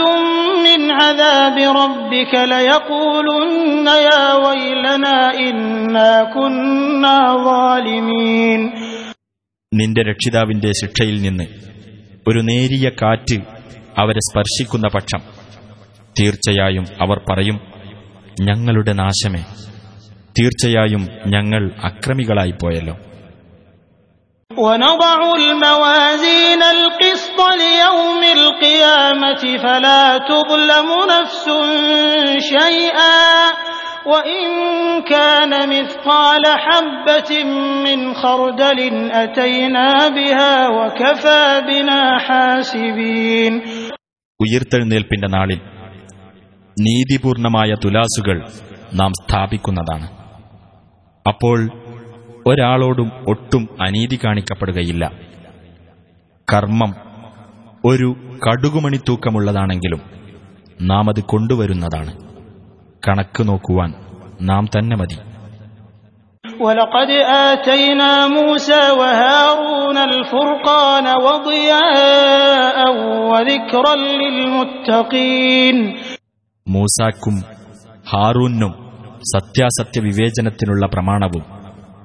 [0.66, 8.62] من عذاب ربك ليقولن يا ويلنا إنا كنا ظالمين
[9.72, 11.46] നിന്റെ രക്ഷിതാവിന്റെ ശിക്ഷയിൽ നിന്ന്
[12.28, 13.38] ഒരു നേരിയ കാറ്റ്
[14.02, 15.22] അവരെ സ്പർശിക്കുന്ന പക്ഷം
[16.16, 17.58] തീർച്ചയായും അവർ പറയും
[18.48, 19.42] ഞങ്ങളുടെ നാശമേ
[20.36, 22.96] തീർച്ചയായും ഞങ്ങൾ അക്രമികളായിപ്പോയല്ലോ
[24.52, 31.46] ونضع الموازين القسط ليوم القيامة فلا تظلم نفس
[32.50, 33.22] شيئا
[34.06, 34.44] وإن
[35.04, 37.44] كان مثقال حبة
[37.84, 38.80] من خردل
[39.14, 43.54] أتينا بها وكفى بنا حاسبين
[44.40, 45.60] ഉയിർത്തെഴുന്നേൽപ്പിന്റെ നാളിൽ
[46.78, 48.38] നീതിപൂർണമായ തുലാസുകൾ
[49.00, 50.08] നാം സ്ഥാപിക്കുന്നതാണ്
[51.26, 51.58] അപ്പോൾ
[52.48, 55.04] ഒരാളോടും ഒട്ടും അനീതി കാണിക്കപ്പെടുകയില്ല
[56.48, 56.92] കർമ്മം
[57.84, 58.10] ഒരു
[58.46, 60.02] കടുകുമണി തൂക്കമുള്ളതാണെങ്കിലും
[60.90, 62.14] നാം അത് കൊണ്ടുവരുന്നതാണ്
[63.04, 63.92] കണക്ക് നോക്കുവാൻ
[64.52, 65.20] നാം തന്നെ മതി
[66.60, 67.10] ولقد
[67.46, 72.78] آتينا موسى وهارون الفرقان وضياء
[73.30, 75.78] وذكرا للمتقين
[76.68, 77.36] മൂസാക്കും
[78.08, 78.72] ഹാറൂനും
[79.24, 81.44] സത്യാസത്യ വിവേചനത്തിനുള്ള പ്രമാണവും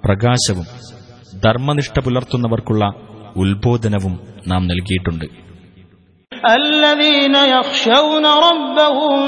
[0.05, 0.67] പ്രകാശവും
[1.43, 2.85] ധർമ്മനിഷ്ഠ പുലർത്തുന്നവർക്കുള്ള
[3.43, 4.15] ഉത്ബോധനവും
[4.49, 5.29] നാം നൽകിയിട്ടുണ്ട്
[6.59, 9.19] الذين يخشون ربهم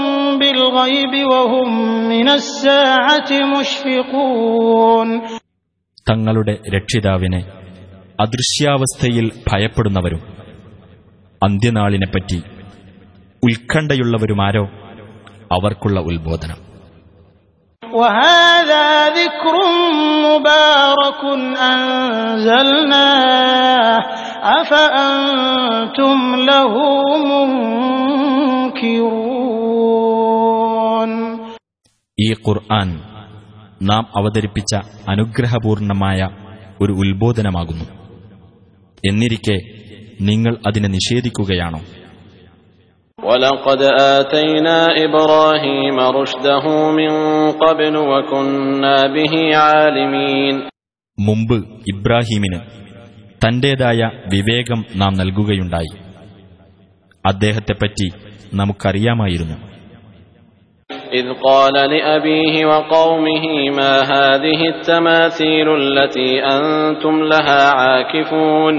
[0.40, 1.68] بالغيب وهم
[2.12, 5.08] من الساعة مشفقون
[6.06, 7.40] തങ്ങളുടെ രക്ഷിതാവിനെ
[8.18, 10.22] അദൃശ്യാവസ്ഥയിൽ ഭയപ്പെടുന്നവരും
[11.42, 12.38] അന്ത്യനാളിനെപ്പറ്റി
[13.42, 14.64] ഉത്കണ്ഠയുള്ളവരുമാരോ
[15.50, 16.58] അവർക്കുള്ള ഉത്ബോധനം
[17.84, 19.54] وهذا ذكر
[20.26, 21.22] مبارك
[22.72, 23.98] أنزلناه
[24.52, 26.74] أفأنتم له
[29.80, 31.10] منكرون
[32.18, 32.88] ഈ ഖുർആൻ
[33.82, 34.72] നാം അവതരിപ്പിച്ച
[35.12, 36.20] അനുഗ്രഹപൂർണമായ
[36.80, 37.86] ഒരു ഉത്ബോധനമാകുന്നു
[39.04, 39.56] എന്നിരിക്കെ
[40.20, 41.80] നിങ്ങൾ അതിനെ നിഷേധിക്കുകയാണോ
[43.24, 43.80] ولقد
[44.16, 47.12] آتينا إبراهيم رشده من
[47.54, 50.56] قبل وكنا به عالمين
[51.18, 51.56] മുമ്പ്
[51.92, 52.58] ഇബ്രാഹീമിന്
[53.44, 55.92] തന്റേതായ വിവേകം നാം നൽകുകയുണ്ടായി
[57.24, 58.08] അദ്ദേഹത്തെപ്പറ്റി
[58.52, 59.58] നമുക്കറിയാമായിരുന്നു
[61.12, 68.74] إذ قال لأبيه وقومه ما هذه التماثيل التي أنتم لها عاكفون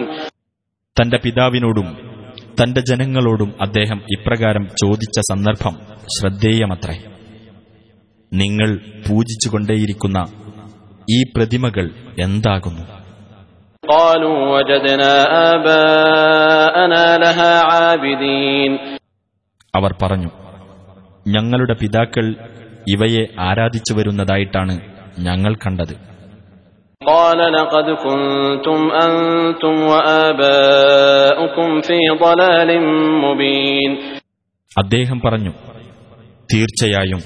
[0.98, 1.88] തന്റെ പിതാവിനോടും
[2.62, 5.79] തന്റെ ജനങ്ങളോടും അദ്ദേഹം ഇപ്രകാരം ചോദിച്ച സന്ദർഭം
[6.19, 6.99] ശ്രദ്ധേയമത്രേ.
[8.33, 8.77] നിങ്ങൾ
[9.09, 10.25] പൂജിച്ചുകൊണ്ടേയിരിക്കുന്ന
[11.11, 11.90] ഈ പ്രതിമകൾ
[12.23, 12.83] എന്താകുന്നു?
[19.75, 20.31] അവർ പറഞ്ഞു
[21.29, 22.35] ഞങ്ങളുടെ പിതാക്കൾ
[22.88, 24.81] ഇവയെ ആരാധിച്ചു വരുന്നതായിട്ടാണ്
[25.19, 26.15] ഞങ്ങൾ കണ്ടത്.
[27.02, 32.70] قال لقد كنتم أنتم وآباؤكم في ضلال
[33.24, 33.91] مبين
[34.76, 35.54] അദ്ദേഹം പറഞ്ഞു
[36.50, 37.22] തീർച്ചയായും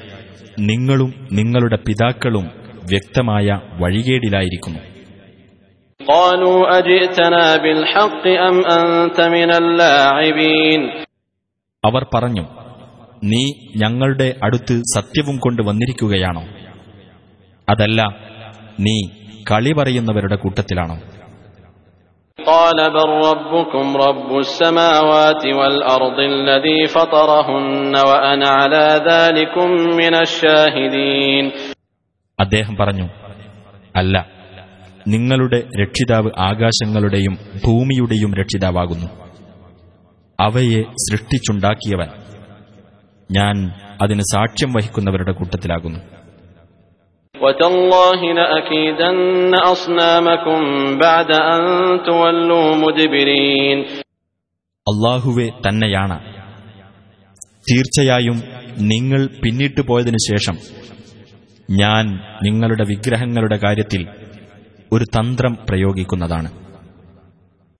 [0.69, 2.45] നിങ്ങളും നിങ്ങളുടെ പിതാക്കളും
[2.91, 3.47] വ്യക്തമായ
[3.81, 4.81] വഴികേടിലായിരിക്കുന്നു
[6.01, 10.81] قالوا أجئتنا بالحق أم أنت من اللاعبين
[11.83, 12.45] അവർ പറഞ്ഞു
[13.31, 13.43] നീ
[13.81, 16.43] ഞങ്ങളുടെ അടുത്ത് സത്യവും കൊണ്ട് വന്നിരിക്കുകയാണോ
[17.67, 17.99] അതല്ല
[18.79, 18.97] നീ
[19.47, 20.97] കളി പറയുന്നവരുടെ കൂട്ടത്തിലാണോ
[22.39, 29.67] قال بل ربكم رب السماوات والأرض الذي فطرهن وأنا على ذلكم
[30.01, 31.43] من الشاهدين
[32.39, 33.05] അദ്ദേഹം പറഞ്ഞു
[33.95, 34.15] അല്ല
[35.07, 37.33] നിങ്ങളുടെ രക്ഷിതാവ് ആകാശങ്ങളുടെയും
[37.65, 39.07] ഭൂമിയുടെയും രക്ഷിതാവാകുന്നു
[40.39, 42.09] അവയെ സൃഷ്ടിച്ചുണ്ടാക്കിയവൻ
[43.29, 43.55] ഞാൻ
[44.01, 45.99] അതിന് സാക്ഷ്യം വഹിക്കുന്നവരുടെ കൂട്ടത്തിലാകുന്നു
[47.39, 50.59] وتالله لأكيدن أصنامكم
[50.99, 51.61] بعد أن
[52.03, 53.79] تولوا مدبرين
[54.87, 56.17] അള്ളാഹുവെ തന്നെയാണ്
[57.67, 58.37] തീർച്ചയായും
[58.91, 60.55] നിങ്ങൾ പിന്നിട്ടു പോയതിനു ശേഷം
[61.69, 62.05] ഞാൻ
[62.45, 64.01] നിങ്ങളുടെ വിഗ്രഹങ്ങളുടെ കാര്യത്തിൽ
[64.91, 66.49] ഒരു തന്ത്രം പ്രയോഗിക്കുന്നതാണ്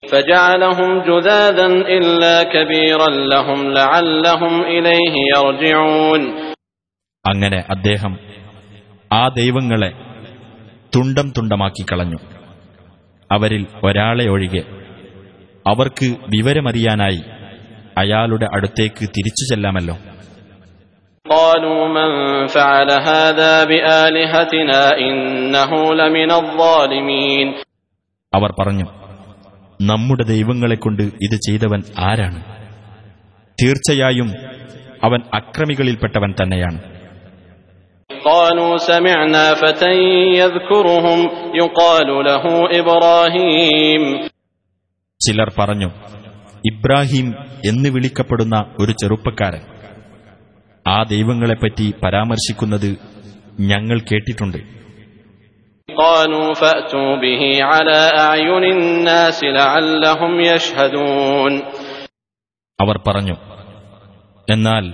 [0.04, 6.22] فجعلهم جذاذا إلا كبيرا لهم لعلهم إليه يرجعون
[7.26, 8.14] അങ്ങനെ അദ്ദേഹം
[9.13, 9.93] ആ ദൈവങ്ങളെ
[10.97, 12.17] തുണ്ടം തുണ്ടമാക്കി കളഞ്ഞു.
[13.33, 14.63] അവരിൽ ഒരാളെ ഒഴികെ
[15.67, 17.23] അവർക്ക് വിവരമറിയാനായി
[17.99, 19.99] അയാളുടെ അടുത്തേക്ക് തിരിച്ചു ചെല്ലാമല്ലോ.
[28.35, 28.85] അവർ പറഞ്ഞു
[29.81, 32.43] നമ്മുടെ ദൈവങ്ങളെക്കൊണ്ട് ഇത് ചെയ്തവൻ ആരാണ്?
[33.63, 34.33] തീർച്ചയായും
[35.05, 37.00] അവൻ അക്രമികളിൽപ്പെട്ടവൻ തന്നെയാണ്.
[38.26, 39.94] قالوا سمعنا فتى
[40.36, 41.20] يذكرهم
[41.56, 42.44] يقال له
[42.80, 44.04] إبراهيم
[45.22, 45.90] ചിലർ പറഞ്ഞു
[46.64, 47.28] ഇബ്രാഹിം
[47.70, 49.64] എന്ന് വിളിക്കപ്പെടുന്ന ഒരു ചെറുപ്പക്കാരൻ
[50.86, 52.90] ആ ദൈവങ്ങളെപ്പറ്റി പരാമർശിക്കുന്നത്
[53.72, 54.60] ഞങ്ങൾ കേട്ടിട്ടുണ്ട്
[55.90, 61.52] قالوا فأتوا به على أعين الناس لعلهم يشهدون
[62.80, 63.36] അവർ പറഞ്ഞു
[64.48, 64.86] എന്നാൽ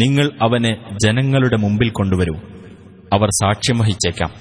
[0.00, 0.72] നിങ്ങൾ അവനെ
[1.04, 2.36] ജനങ്ങളുടെ മുമ്പിൽ കൊണ്ടുവരൂ
[3.14, 4.32] അവർ സാക്ഷ്യം വഹിച്ചേക്കാം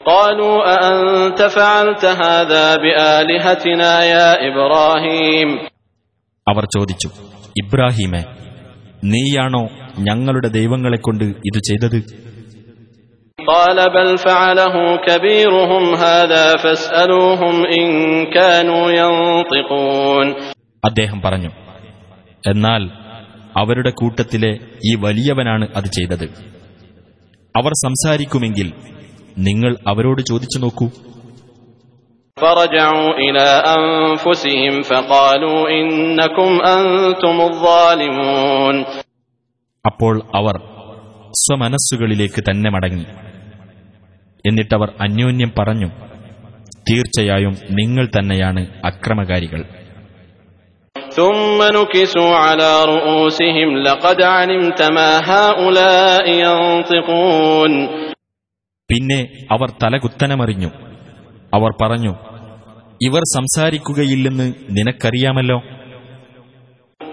[0.00, 5.48] قالوا أأنت فعلت هذا بآلهتنا يا إبراهيم
[6.46, 7.08] അവർ ചോദിച്ചു
[7.56, 8.22] ഇബ്രാഹീമെ
[9.04, 9.62] നീയാണോ
[10.06, 11.98] ഞങ്ങളുടെ ദൈവങ്ങളെക്കൊണ്ട് ഇത് ചെയ്തത്
[13.38, 17.86] قال بل فعله كبيرهم هذا فاسألوهم إن
[18.28, 20.26] كانوا ينطقون
[20.82, 21.50] അദ്ദേഹം പറഞ്ഞു
[22.44, 22.82] എന്നാൽ
[23.60, 24.52] അവരുടെ കൂട്ടത്തിലെ
[24.88, 26.26] ഈ വലിയവനാണ് അത് ചെയ്തത്
[27.54, 28.68] അവർ സംസാരിക്കുമെങ്കിൽ
[29.40, 30.88] നിങ്ങൾ അവരോട് ചോദിച്ചു നോക്കൂ
[32.36, 38.76] فرجعوا إلى أنفسهم فقالوا إنكم أنتم الظالمون
[39.84, 40.56] അപ്പോൾ അവർ
[41.34, 43.06] സ്വമനസ്സുകളിലേക്ക് തന്നെ മടങ്ങി
[44.44, 45.88] എന്നിട്ടവർ അന്യോന്യം പറഞ്ഞു
[46.88, 49.60] തീർച്ചയായും നിങ്ങൾ തന്നെയാണ് അക്രമകാരികൾ
[51.16, 57.72] ثم نكسوا على رؤوسهم لقد علمت ما هؤلاء ينطقون
[58.90, 59.20] പിന്നെ
[59.54, 60.70] അവർ തലകുത്തനമറിഞ്ഞു
[61.52, 62.12] അവർ പറഞ്ഞു
[63.00, 65.58] ഇവർ സംസാരിക്കുകയില്ലെന്ന് നിനക്കറിയാമല്ലോ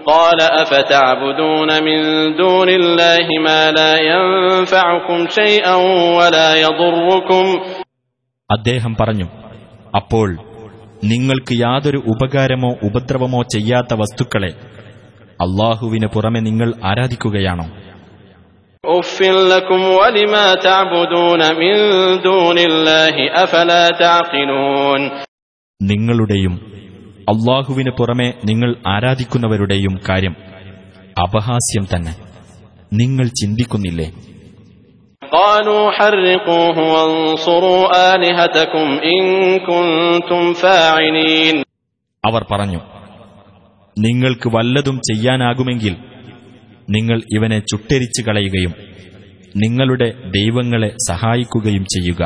[0.06, 1.98] قال أفتعبدون من
[2.36, 5.74] دون الله ما لا ينفعكم شيئا
[6.18, 7.44] ولا يضركم
[8.50, 9.26] അദ്ദേഹം പറഞ്ഞു
[9.94, 10.28] അപ്പോൾ
[11.05, 14.53] നിങ്ങൾക്ക് യാതൊരു ഉപകാരമോ ഉപദ്രവമോ ചെയ്യാത്ത വസ്തുക്കളെ
[15.41, 17.65] അള്ളാഹുവിന് പുറമെ നിങ്ങൾ ആരാധിക്കുകയാണോ.
[25.81, 26.53] നിങ്ങളുടെയും
[27.29, 30.35] അള്ളാഹുവിന് പുറമെ നിങ്ങൾ ആരാധിക്കുന്നവരുടെയും കാര്യം
[31.21, 32.15] അപഹാസ്യം തന്നെ.
[32.93, 34.11] നിങ്ങൾ ചിന്തിക്കുന്നില്ലേ?
[35.34, 37.82] قالوا حرقوه وانصروا
[38.14, 39.22] آلهتكم إن
[39.60, 41.56] كنتم فاعلين
[42.24, 42.80] അവർ പറഞ്ഞു
[43.96, 45.94] നിങ്ങൾക്ക് വല്ലതും ചെയ്യാനാകുമെങ്കിൽ
[46.88, 48.72] നിങ്ങൾ ഇവനെ ചുട്ടെരിച്ചു കളയുകയും
[49.54, 52.22] നിങ്ങളുടെ ദൈവങ്ങളെ സഹായിക്കുകയും ചെയ്യുക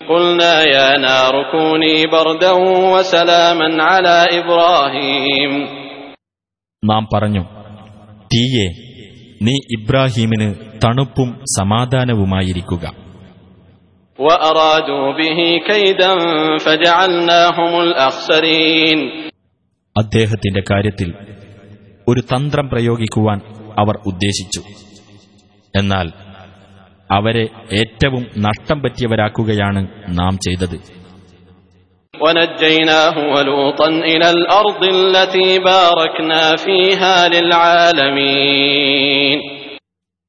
[0.00, 2.52] قلنا يا نار كوني بردا
[2.94, 5.52] وسلاما على إبراهيم
[6.82, 7.42] നാം പറഞ്ഞു
[8.30, 8.66] തീയെ
[9.46, 10.48] നീ ഇബ്രാഹീമിന്
[10.83, 12.93] തണുപ്പും സമാധാനവുമായിരിക്കുക.
[19.97, 21.13] അദ്ദേഹത്തിന്റെ കാര്യത്തിൽ
[22.07, 23.41] ഒരു തന്ത്രം പ്രയോഗിക്കുവാൻ
[23.79, 24.61] അവർ ഉദ്ദേശിച്ചു.
[25.77, 26.11] എന്നാൽ
[27.11, 31.05] അവരെ ഏറ്റവും നഷ്ടം പറ്റിയവരാക്കുകയാണ് നാം ചെയ്തത്.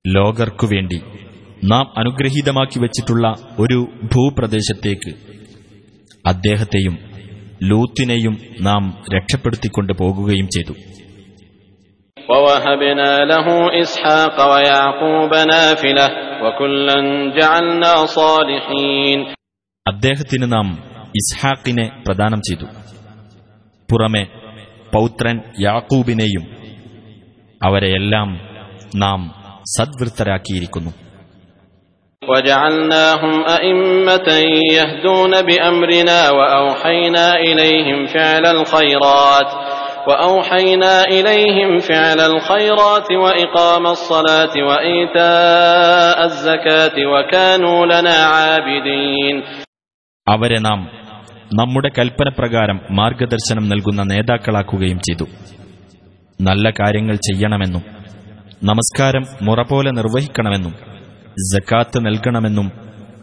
[0.06, 1.00] ലോകർക്കുവേണ്ടി
[1.64, 5.14] നാം അനുഗ്രഹീതമാക്കി വച്ചിട്ടുള്ള ഒരു ഭൂപ്രദേശത്തേക്ക്
[6.26, 6.98] അദ്ദേഹത്തെയും
[7.62, 10.72] ലൂത്തിനെയും നാം രക്ഷപ്പെടുത്തിക്കൊണ്ട് പോകുകയും ചെയ്തു.
[19.86, 22.64] അദ്ദേഹത്തിന് നാം ഇസ്ഹാക്കിനെ പ്രദാനം ചെയ്തു.
[23.90, 24.26] പുറമെ
[24.94, 26.56] പൗത്രൻ യാക്കൂബിനെയും
[27.62, 28.40] അവരെയെല്ലാം
[28.96, 30.91] നാം സദ്വൃത്തരാക്കിയിരിക്കുന്നു
[32.21, 34.27] وجعلناهم أئمة
[34.71, 39.49] يهدون بأمرنا وأوحينا إليهم فعل الخيرات
[40.07, 49.35] وأوحينا إليهم فعل الخيرات وإقام الصلاة وإيتاء الزكاة وكانوا لنا عابدين
[50.27, 50.79] അവരെ നാം
[51.51, 55.25] നമ്മുടെ കൽപ്പനപ്രകാരം മാർഗദർശനം നൽകുന്ന നേതാക്കളാക്കുകയും ചെയ്തു
[56.39, 57.83] നല്ല കാര്യങ്ങൾ ചെയ്യണമെന്നും
[58.64, 60.74] നമസ്കാരം മുറപോലെ നിർവഹിക്കണമെന്നും
[61.54, 62.70] ജക്കാത്ത് നൽകണമെന്നും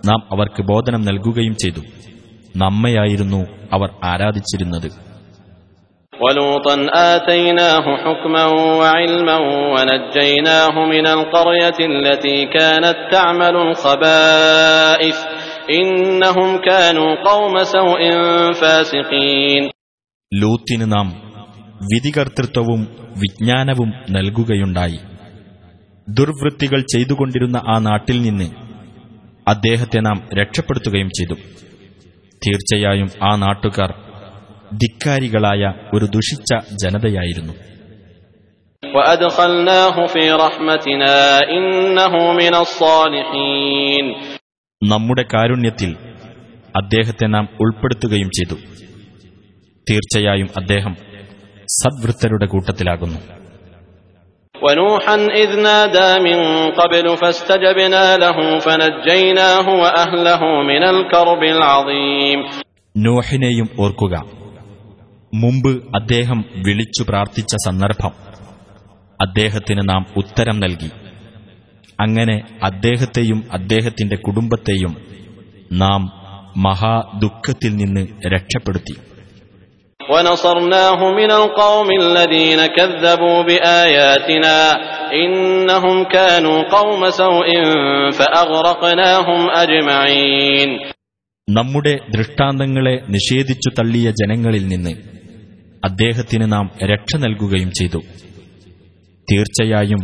[0.06, 1.80] നാം അവർക്ക് ബോധനം നൽകുകയും ചെയ്തു.
[2.56, 4.92] നമ്മയായിരുന്നു അവർ ആരാധിച്ചിരുന്നത്.
[20.36, 21.34] ലൂത്തിന് നാം
[21.82, 25.00] വിധികർത്തൃത്വവും വിജ്ഞാനവും നൽകുകയുണ്ടായി.
[26.08, 28.52] ദുർവൃത്തികൾ ചെയ്തുകൊണ്ടിരുന്ന ആ നാട്ടിൽ നിന്ന്
[29.48, 31.34] അദ്ദേഹത്തെ നാം രക്ഷപ്പെടുത്തുകയും ചെയ്തു.
[32.48, 33.94] തീർച്ചയായും ആ നാട്ടുകാർ
[34.74, 37.54] ധിക്കാരികളായ ഒരു ദുഷിച്ച ജനതയായിരുന്നു.
[44.84, 45.96] നമ്മുടെ കാരുണ്യത്തിൽ
[46.76, 48.60] അദ്ദേഹത്തെ നാം ഉൾപ്പെടുത്തുകയും ചെയ്തു.
[49.90, 50.96] തീർച്ചയായും അദ്ദേഹം
[51.64, 53.43] സദ്വൃത്തരുടെ കൂട്ടത്തിലാകുന്നു.
[54.63, 56.39] ونوحا إذ نادى من
[56.73, 62.39] قبل فاستجبنا له فنجيناه وأهله من الكرب العظيم
[62.95, 64.15] നോഹിനെയും ഓർക്കുക
[65.33, 68.13] മുമ്പ് അദ്ദേഹം വിളിച്ചു പ്രാർത്ഥിച്ച സന്ദർഭം
[69.21, 70.91] അദ്ദേഹത്തിന് നാം ഉത്തരം നൽകി
[71.99, 74.93] അങ്ങനെ അദ്ദേഹത്തെയും അദ്ദേഹത്തിന്റെ കുടുംബത്തെയും
[75.83, 76.03] നാം
[76.67, 78.95] മഹാദുഃഖത്തിൽ നിന്ന് രക്ഷപ്പെടുത്തി
[80.03, 84.59] ونصرناه من القوم الذين كذبوا بآياتنا
[85.15, 87.49] إنهم كانوا قوم سوء
[88.19, 90.71] فأغرقناهم أجمعين
[91.49, 94.93] നമ്മുടെ ദൃഷ്ടാന്തങ്ങളെ നിഷേധിച്ചു തള്ളിയ ജനങ്ങളിൽ നിന്ന്
[95.83, 98.01] അദ്ദേഹത്തിന് നാം രക്ഷ നൽകുകയും ചെയ്തു
[99.29, 100.03] തീർച്ചയായും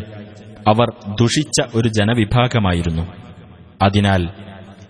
[0.67, 0.89] അവർ
[1.21, 3.05] ദുഷിച്ച ഒരു ജനവിഭാഗമായിരുന്നു
[3.83, 4.23] അതിനാൽ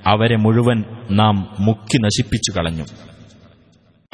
[0.06, 0.78] അവരെ മുഴുവൻ
[1.20, 1.34] നാം
[1.66, 2.86] മുക്കി നശിപ്പിച്ചു കളഞ്ഞു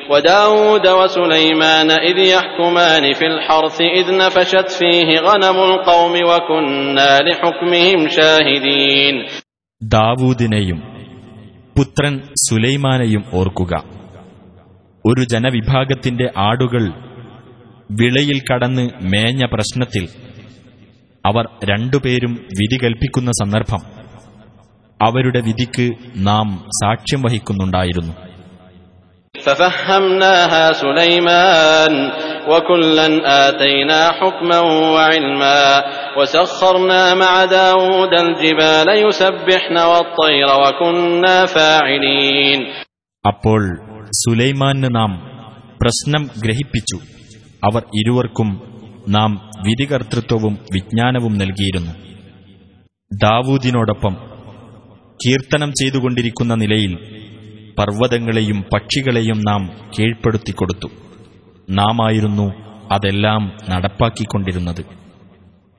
[0.05, 9.15] وداود وسليمان إذ يحكمان في الحرث إذ نفشت فيه غنم القوم وكنا لحكمهم شاهدين
[9.83, 10.79] ദാവൂദിനെയും
[11.77, 13.73] പുത്രൻ സുലൈമാനെയും ഓർക്കുക
[15.05, 16.83] ഒരു ജനവിഭാഗത്തിന്റെ ആടുകൾ
[17.91, 20.05] വിളയിൽ കടന്ന് മേഞ്ഞ പ്രശ്നത്തിൽ
[21.25, 23.83] അവർ രണ്ടുപേരും വിധി കൽപ്പിക്കുന്ന സന്ദർഭം
[25.01, 25.87] അവരുടെ വിധിക്ക്
[26.29, 26.49] നാം
[26.81, 28.15] സാക്ഷ്യം വഹിക്കുന്നുണ്ടായിരുന്നു
[29.35, 31.93] ففهمناها سليمان
[32.49, 33.07] وكلا
[33.41, 34.59] آتينا حكما
[34.95, 35.61] وعلما
[36.19, 42.61] وسخرنا مع داود الجبال يسبحن والطير وكنا فاعلين
[43.25, 43.63] അപ്പോൾ
[44.21, 45.11] സുലൈമാന് നാം
[45.81, 46.99] പ്രശ്നം ഗ്രഹിപ്പിച്ചു
[47.63, 48.49] അവർ ഇരുവർക്കും
[49.09, 49.31] നാം
[49.63, 51.93] വിധികർത്തൃത്വവും വിജ്ഞാനവും നൽകിയിരുന്നു
[53.11, 54.15] ദാവൂദിനോടൊപ്പം
[55.21, 56.93] കീർത്തനം ചെയ്തുകൊണ്ടിരിക്കുന്ന നിലയിൽ
[57.79, 59.63] പർവ്വതങ്ങളെയും പക്ഷികളെയും നാം
[59.95, 60.91] കീഴ്പ്പെടുത്തിക്കൊടുത്തു
[61.77, 62.49] നാമായിരുന്നു
[62.95, 64.83] അതെല്ലാം നടപ്പാക്കിക്കൊണ്ടിരുന്നത്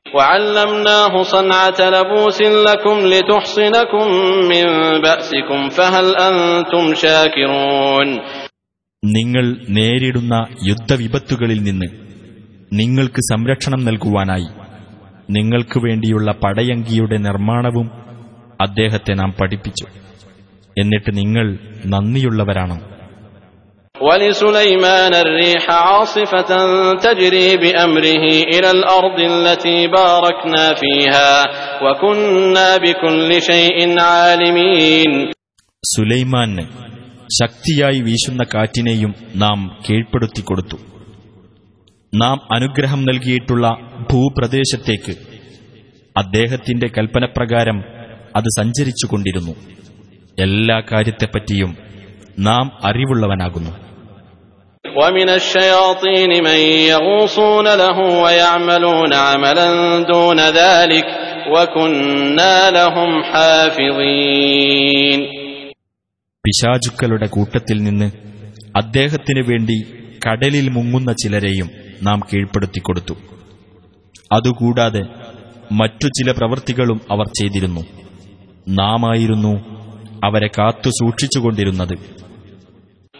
[0.05, 4.05] وعلمناه صنعة لبوس لكم لتحصنكم
[4.51, 4.65] من
[5.01, 8.07] بأسكم فهل أنتم شاكرون
[9.03, 11.87] നിങ്ങൾ നേരിടുന്ന യുദ്ധവിപത്തുകളിൽ നിന്ന്
[12.71, 14.49] നിങ്ങൾക്ക് സംരക്ഷണം നൽകുവാനായി
[15.29, 17.87] നിങ്ങൾക്ക് വേണ്ടിയുള്ള പടയങ്കിയുടെ നിർമ്മാണവും
[18.59, 19.85] അദ്ദേഹത്തെ നാം പഠിപ്പിച്ചു
[20.77, 21.47] എന്നിട്ട് നിങ്ങൾ
[21.93, 22.77] നന്ദിയുള്ളവരാണോ
[23.95, 26.51] ولسليمان الريح عاصفة
[26.97, 31.31] تجري بأمره إلى الأرض التي باركنا فيها
[31.85, 33.77] وكنا بكل شيء
[34.09, 35.11] عالمين
[35.83, 36.63] സുലൈമാന്
[37.31, 40.77] ശക്തിയായി വീശുന്ന കാറ്റിനെയും നാം കീഴ്പ്പെടുത്തിക്കൊടുത്തു
[42.13, 43.65] നാം അനുഗ്രഹം നൽകിയിട്ടുള്ള
[44.09, 45.13] ഭൂപ്രദേശത്തേക്ക്
[46.15, 47.77] അദ്ദേഹത്തിന്റെ കൽപ്പനപ്രകാരം
[48.35, 49.53] അത് സഞ്ചരിച്ചുകൊണ്ടിരുന്നു
[50.37, 51.71] എല്ലാ കാര്യത്തെപ്പറ്റിയും
[52.47, 53.73] നാം അറിവുള്ളവനാകുന്നു
[54.85, 56.59] ومن الشياطين من
[56.91, 59.67] يغوصون له ويعملون عملا
[60.05, 61.07] دون ذلك
[61.47, 65.19] وكنا لهم حافظين
[66.45, 68.07] പിശാചുക്കളുടെ കൂട്ടത്തിൽ നിന്ന്
[68.75, 69.77] അദ്ദേഹത്തിനു വേണ്ടി
[70.21, 71.67] കടലിൽ മുങ്ങുന്ന ചിലരെയും
[72.01, 73.15] നാം കീഴ്പ്പെടുത്തിക്കൊടുത്തു
[74.31, 75.03] അതുകൂടാതെ
[75.71, 77.83] മറ്റു ചില പ്രവൃത്തികളും അവർ ചെയ്തിരുന്നു
[78.75, 79.53] നാമായിരുന്നു
[80.25, 81.95] അവരെ കാത്തു സൂക്ഷിച്ചുകൊണ്ടിരുന്നത്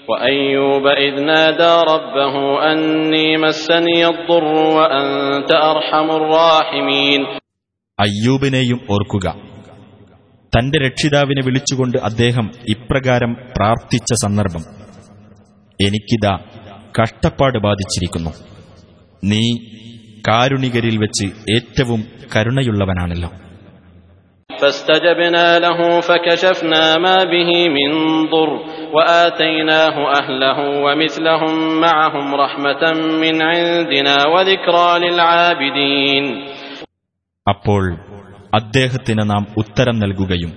[0.08, 2.36] وأيوب إذ نادى ربه
[2.66, 4.46] أني مسني الضر
[4.78, 7.22] وأنت أرحم الراحمين
[8.00, 9.26] അയ്യൂബിനെയും ഓർക്കുക
[10.54, 14.64] തന്റെ രക്ഷിതാവിനെ വിളിച്ചുകൊണ്ട് അദ്ദേഹം ഇപ്രകാരം പ്രാർത്ഥിച്ച സന്ദർഭം
[15.80, 16.34] എനിക്കിതാ
[16.98, 18.32] കഷ്ടപ്പാട് ബാധിച്ചിരിക്കുന്നു
[19.24, 19.44] നീ
[20.28, 22.02] കാരുണികരിൽ വെച്ച് ഏറ്റവും
[22.34, 23.30] കരുണയുള്ളവനാണല്ലോ
[24.56, 27.92] فاستجبنا له فكشفنا ما به من
[28.26, 28.52] ضر
[28.96, 32.84] وآتيناه أهله ومثلهم معهم رحمة
[33.24, 36.26] من عندنا وذكرى للعابدين
[37.48, 37.84] അപ്പോൾ
[38.54, 40.52] അദ്ദേഹത്തിന് നാം ഉത്തരം നൽകുകയും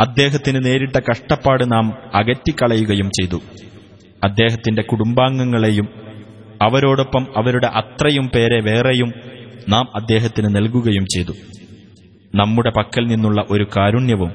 [0.00, 3.38] അദ്ദേഹത്തിന് നേരിട്ട കഷ്ടപ്പാട് നാം അകറ്റിക്കളയുകയും ചെയ്തു
[4.22, 5.86] അദ്ദേഹത്തിന്റെ കുടുംബാംഗങ്ങളെയും
[6.62, 9.10] അവരോടൊപ്പം അവരുടെ അത്രയും പേരെ വേറെയും
[9.68, 11.34] നാം അദ്ദേഹത്തിന് നൽകുകയും ചെയ്തു
[12.35, 14.31] നമ്മുടെ പക്കൽ നിന്നുള്ള ഒരു കാരുണ്യവും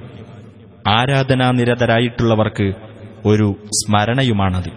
[0.89, 2.73] ആരാധനാനിരതരായിട്ടുള്ളവർക്ക്
[3.27, 4.69] ഒരു സ്മരണയുമാണത്.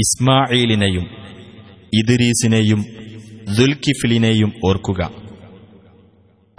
[0.00, 1.02] ഇസ്മായിലിനെയും
[1.94, 2.84] ഇദ്രീസിനെയും
[3.58, 5.10] ദുൽകിഫിലിനെയും ഓർക്കുക.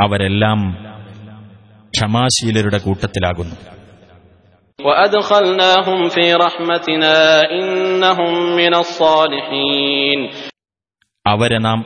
[0.02, 0.86] അവരെല്ലാം
[1.90, 3.73] ക്ഷമാശീലരുടെ കൂട്ടത്തിലാകുന്നു.
[4.79, 7.17] وأدخلناهم في رحمتنا
[7.53, 10.21] إنهم من الصالحين
[11.27, 11.79] അവരെ നാം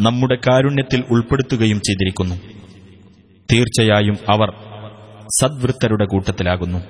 [0.00, 2.36] നമ്മുടെ കാരുണ്യത്തിൽ ഉൾപ്പെടുത്തുകയും ചെയ്തിരിക്കുന്നു
[3.48, 4.50] തീർച്ചയായും അവർ
[5.40, 6.80] സദ്വൃത്തരുടെ കൂട്ടത്തിലാകുന്നു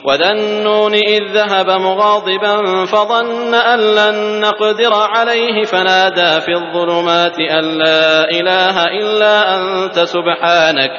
[0.00, 2.54] وذا النون إذ ذهب مغاضبا
[2.84, 10.92] فظن أن لن نقدر عليه فنادى في الظلمات أن لا إله إلا أنت سبحانك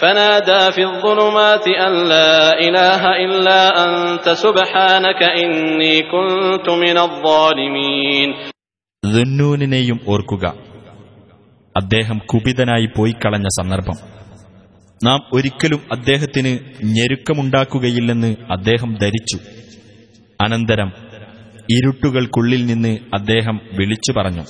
[0.00, 8.28] فنادى في الظلمات أن لا إله إلا أنت سبحانك إني كنت من الظالمين
[9.02, 10.44] ദുന്നൂനിനെയും ഓർക്കുക
[11.74, 13.96] അദ്ദേഹം കുപിതനായി പോയി കളഞ്ഞ സന്ദർഭം
[15.00, 16.52] നാം ഒരിക്കലും അദ്ദേഹത്തിന്
[16.96, 19.38] ഞെരുക്കമുണ്ടാക്കുകയില്ലെന്ന് അദ്ദേഹം ധരിച്ചു
[20.40, 20.90] അനന്തരം
[21.68, 24.44] ഇരുട്ടുകൾക്കുള്ളിൽ നിന്ന് അദ്ദേഹം വിളിച്ചു പറഞ്ഞു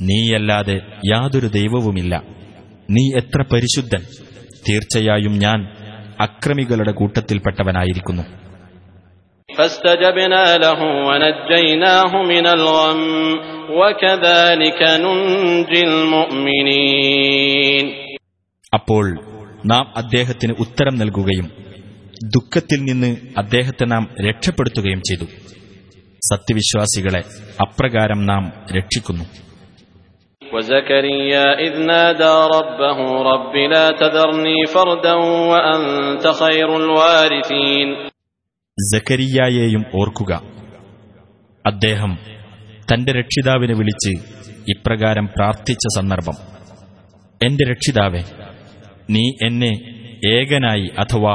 [0.00, 0.76] നീയല്ലാതെ
[1.12, 2.14] യാതൊരു ദൈവവുമില്ല
[2.88, 4.02] നീ എത്ര പരിശുദ്ധൻ
[4.69, 5.67] തീർച്ചയായും ഞാൻ
[6.19, 8.23] അക്രമികളുടെ കൂട്ടത്തിൽപ്പെട്ടവനായിരിക്കുന്നു.
[18.73, 19.19] അപ്പോൾ
[19.65, 21.51] നാം അദ്ദേഹത്തിന് ഉത്തരം നൽകുകയും
[22.23, 25.25] ദുഃഖത്തിൽ നിന്ന് അദ്ദേഹത്തെ നാം രക്ഷപ്പെടുത്തുകയും ചെയ്തു.
[26.33, 27.23] സത്യവിശ്വാസികളെ
[27.61, 29.46] അപ്രകാരം നാം രക്ഷിക്കുന്നു.
[30.46, 35.14] وزكريا إذ نادى ربه رب لا تذرني فردا
[35.52, 37.88] وأنت خير الوارثين
[38.78, 40.32] ജക്കരിയായെയും ഓർക്കുക
[41.64, 42.12] അദ്ദേഹം
[42.88, 44.12] തന്റെ രക്ഷിതാവിനെ വിളിച്ച്
[44.68, 46.36] ഇപ്രകാരം പ്രാർത്ഥിച്ച സന്ദർഭം
[47.40, 48.22] എന്റെ രക്ഷിതാവെ
[49.08, 49.72] നീ എന്നെ
[50.30, 51.34] ഏകനായി അഥവാ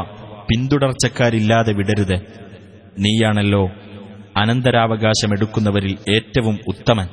[0.50, 2.18] പിന്തുടർച്ചക്കാരില്ലാതെ വിടരുത്
[2.98, 3.64] നീയാണല്ലോ
[4.42, 7.08] അനന്തരാവകാശമെടുക്കുന്നവരിൽ ഏറ്റവും ഉത്തമൻ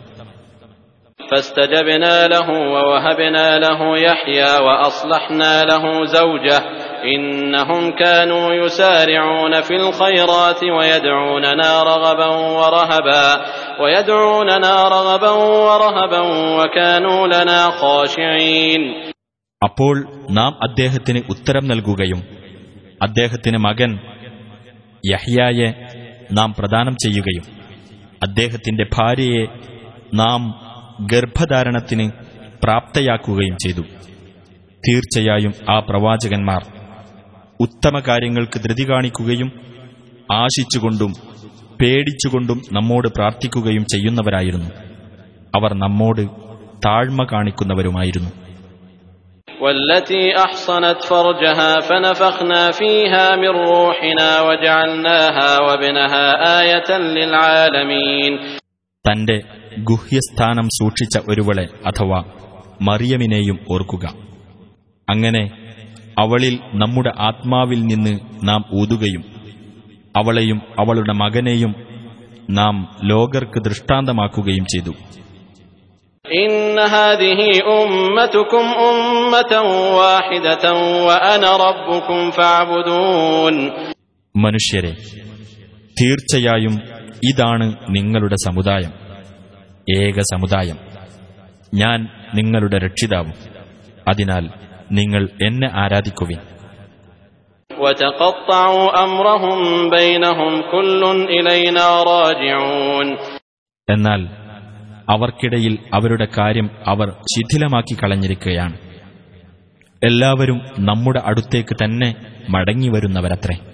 [1.31, 6.59] فاستجبنا له ووهبنا له يحيى وأصلحنا له زوجه
[7.15, 12.27] إنهم كانوا يسارعون في الخيرات ويدعوننا رغبا
[12.59, 13.27] ورهبا
[13.83, 15.31] ويدعوننا رغبا
[15.69, 16.21] ورهبا
[16.59, 18.83] وكانوا لنا خاشعين
[19.63, 19.95] അപ്പോൾ
[20.31, 22.21] നാം അദ്ദേഹത്തിന് ഉത്തരം നൽകുകയും
[23.03, 23.91] അദ്ദേഹത്തിന് മകൻ
[25.07, 25.69] യഹ്യായെ
[26.33, 27.47] നാം പ്രദാനം ചെയ്യുകയും
[28.23, 29.45] അദ്ദേഹത്തിന്റെ ഭാര്യയെ
[30.15, 30.41] നാം
[31.13, 32.07] ഗർഭധാരണത്തിന്
[32.63, 33.85] പ്രാപ്തയാക്കുകയും ചെയ്തു
[34.83, 36.63] തീർച്ചയായും ആ പ്രവാചകന്മാർ
[37.61, 39.49] ഉത്തമ കാര്യങ്ങൾക്ക് ധൃതി കാണിക്കുകയും
[40.35, 41.13] ആശിച്ചുകൊണ്ടും
[41.81, 44.71] പേടിച്ചുകൊണ്ടും നമ്മോട് പ്രാർത്ഥിക്കുകയും ചെയ്യുന്നവരായിരുന്നു
[45.57, 46.25] അവർ നമ്മോട്
[46.87, 48.33] താഴ്മ കാണിക്കുന്നവരുമായിരുന്നു
[49.61, 56.25] والتي أحصنت فرجها فنفخنا فيها من روحنا وجعلناها وابنها
[56.61, 58.33] آية للعالمين
[59.05, 59.37] തന്റെ
[59.89, 62.21] ഗുഹ്യസ്ഥാനം സൂക്ഷിച്ച ഒരുവളെ അഥവാ
[62.87, 64.05] മറിയമിനെയും ഓർക്കുക
[65.09, 65.45] അങ്ങനെ
[66.19, 68.15] അവളിൽ നമ്മുടെ ആത്മാവിൽ നിന്ന്
[68.49, 69.23] നാം ഊതുകയും
[70.15, 71.73] അവളെയും അവളുടെ മകനെയും
[72.59, 72.75] നാം
[73.11, 74.95] ലോകർക്ക് ദൃഷ്ടാന്തമാക്കുകയും ചെയ്തു
[76.25, 76.53] إن
[76.97, 77.41] هذه
[77.75, 79.53] أمتكم أمة
[80.01, 80.65] واحدة
[81.01, 83.55] وأنا ربكم فاعبدون
[84.35, 84.93] മനുഷ്യരെ
[85.97, 86.75] തീർച്ചയായും
[87.23, 88.93] ഇതാണ് നിങ്ങളുടെ സമുദായം
[89.98, 90.78] ഏക സമുദായം.
[91.74, 93.34] ഞാൻ നിങ്ങളുടെ രക്ഷിതാവും.
[94.08, 94.50] അതിനാൽ
[94.92, 96.38] നിങ്ങൾ എന്നെ ആരാധിക്കുവിൻ.
[103.90, 104.28] എന്നാൽ
[105.10, 108.78] അവർക്കിടയിൽ അവരുടെ കാര്യം അവർ ശിഥിലമാക്കി കളഞ്ഞിരിക്കുകയാണ്.
[110.04, 112.16] എല്ലാവരും നമ്മുടെ അടുത്തേക്ക് തന്നെ
[112.50, 113.69] മടങ്ങിവരുന്നവരത്രേ.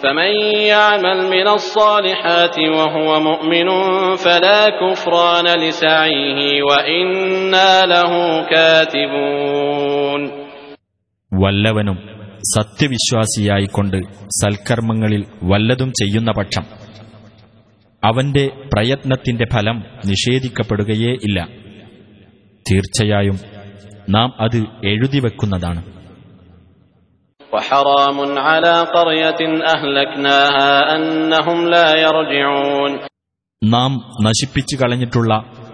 [0.00, 0.32] فمن
[0.66, 3.68] يعمل من الصالحات وهو مؤمن
[4.16, 8.12] فلا كفران لسعيه وإنا له
[8.52, 10.22] كاتبون
[11.32, 11.96] വല്ലവനും
[12.50, 13.96] സത്യവിശ്വാസിയായിക്കൊണ്ട്
[14.40, 16.64] സൽക്കർമ്മങ്ങളിൽ വല്ലതും ചെയ്യുന്ന പക്ഷം
[18.02, 19.76] അവന്റെ പ്രയത്നത്തിന്റെ ഫലം
[20.10, 21.38] നിഷേധിക്കപ്പെടുകയേ ഇല്ല
[22.66, 23.38] തീർച്ചയായും
[24.08, 24.58] നാം അത്
[24.92, 25.82] എഴുതിവെക്കുന്നതാണ്
[27.53, 32.91] وحرام على قرية أهلكناها أنهم لا يرجعون.
[33.61, 33.91] നാം
[34.21, 35.31] നശിപ്പിച്ചു കളഞ്ഞിട്ടുള്ള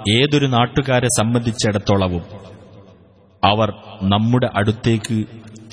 [0.09, 2.23] ഏതൊരു നാട്ടുകാരെ സംബന്ധിച്ചിടത്തോളവും
[3.43, 3.69] അവർ
[4.13, 5.17] നമ്മുടെ അടുത്തേക്ക്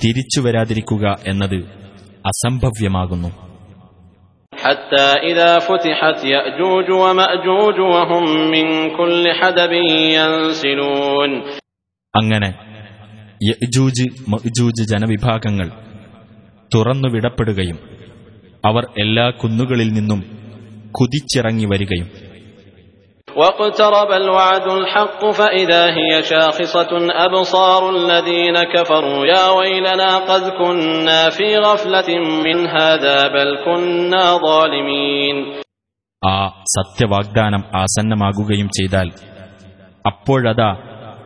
[0.03, 1.59] തിരിച്ചു വരാതിരിക്കുക എന്നത്
[2.25, 3.29] അസംഭവ്യമാകുന്നു.
[12.13, 12.49] അങ്ങനെ
[13.41, 15.67] യജൂജ് മഅജൂജ് ജനവിഭാഗങ്ങൾ
[16.70, 17.78] തുറന്നു വിടപ്പെടുകയും
[18.64, 20.20] അവർ എല്ലാ കുന്നുകളിൽ നിന്നും
[20.94, 22.08] കുതിച്ചിറങ്ങി വരികയും
[23.28, 32.08] واقترب الوعد الحق فإذا هي شاخصة أبصار الذين كفروا يا ويلنا قد كنا في غفلة
[32.46, 35.36] من هذا بل كنا ظالمين
[36.22, 36.36] ആ
[36.76, 39.08] സത്യവാഗ്ദാനം ആസന്നമാകുകയും ചെയ്താൽ
[40.04, 40.70] അപ്പോഴതാ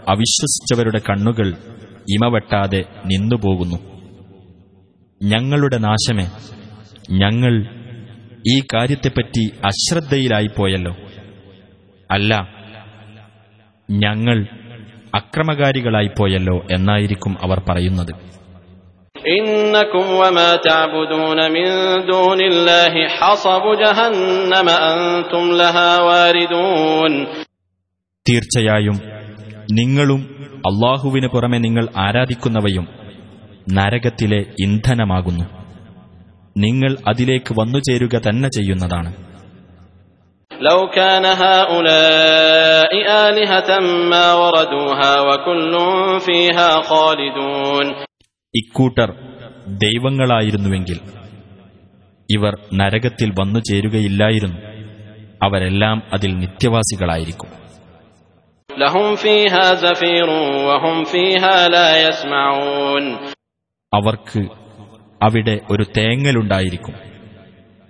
[0.08, 1.48] അവിശ്വസിച്ചവരുടെ കണ്ണുകൾ
[2.08, 3.78] ഇമവെട്ടാതെ നിന്നുപോകുന്നു
[5.21, 6.29] ഞങ്ങളുടെ നാശമേ.
[7.11, 7.65] ഞങ്ങൾ
[8.55, 10.97] ഈ കാര്യത്തെപ്പറ്റി അശ്രദ്ധയിലായിപ്പോയല്ലോ.
[12.11, 12.47] അല്ല
[13.91, 14.47] ഞങ്ങൾ
[15.15, 18.29] അക്രമകാരികളായിപ്പോയല്ലോ എന്നായിരിക്കും അവർ പറയുന്നത്.
[28.29, 29.01] തീർച്ചയായും
[29.71, 32.98] നിങ്ങളും അള്ളാഹുവിന് പുറമെ നിങ്ങൾ ആരാധിക്കുന്നവയും
[33.76, 35.46] നരകത്തിലെ ഇന്ധനമാകുന്നു
[36.56, 39.12] നിങ്ങൾ അതിലേക്ക് വന്നുചേരുക തന്നെ ചെയ്യുന്നതാണ്
[40.50, 42.92] لو كان هؤلاء
[43.24, 43.70] آلهة
[44.10, 45.72] ما وردوها وكل
[46.20, 47.86] فيها خالدون
[48.54, 49.08] ഇക്കൂട്ടർ
[49.84, 50.98] ദൈവങ്ങളായിരുന്നുവെങ്കിൽ
[52.28, 54.58] ഇവർ നരകത്തിൽ വന്നു ചേരുകയില്ലായിരുന്നു
[55.42, 57.50] അവരെല്ലാം അതിൽ നിത്യവാസികളായിരിക്കും
[63.93, 64.47] അവർക്ക്
[65.23, 66.93] അവിടെ ഒരു തേങ്ങലുണ്ടായിരിക്കും.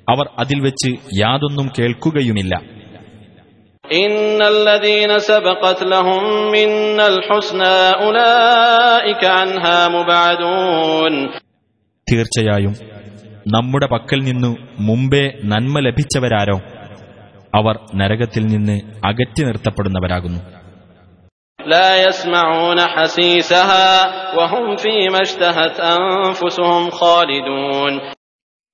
[0.09, 2.61] അവർ അതിൽ വെച്ച് യാതൊന്നും കേൾക്കുകയുമില്ല.
[12.11, 12.75] തീർച്ചയായും
[13.47, 16.61] നമ്മുടെ പക്കൽ നിന്നു മുമ്പേ നന്മ ലഭിച്ചവരാരോ?
[17.55, 20.58] അവർ നരകത്തിൽ നിന്ന് അകറ്റി നിർത്തപ്പെടുന്നവരാകുന്നു.
[21.58, 23.88] لا يسمعون حسيسها
[24.36, 27.94] وهم فيما اشتهت أنفسهم خالدون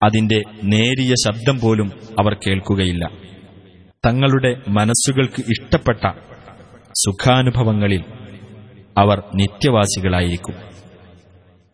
[0.03, 0.39] അതിന്റെ
[0.73, 1.89] നേരിയ ശബ്ദം പോലും
[2.21, 3.05] അവർ കേൾക്കുകയില്ല
[4.05, 6.03] തങ്ങളുടെ മനസ്സുകൾക്ക് ഇഷ്ടപ്പെട്ട
[6.95, 8.03] സുഖാനുഭവങ്ങളിൽ
[8.97, 10.57] അവർ നിത്യവാസികളായിരിക്കും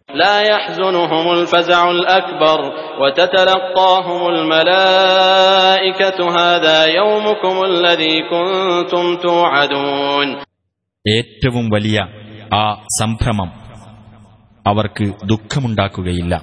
[0.08, 2.58] لا يحزنهم الفزع الأكبر
[3.00, 10.28] وتتلقاهم الملائكة هذا يومكم الذي كنتم توعدون
[11.09, 11.99] ഏറ്റവും വലിയ
[12.55, 13.51] ആ സംഭ്രമം
[14.67, 16.41] അവർക്ക് ദുഃഖമുണ്ടാക്കുകയില്ല.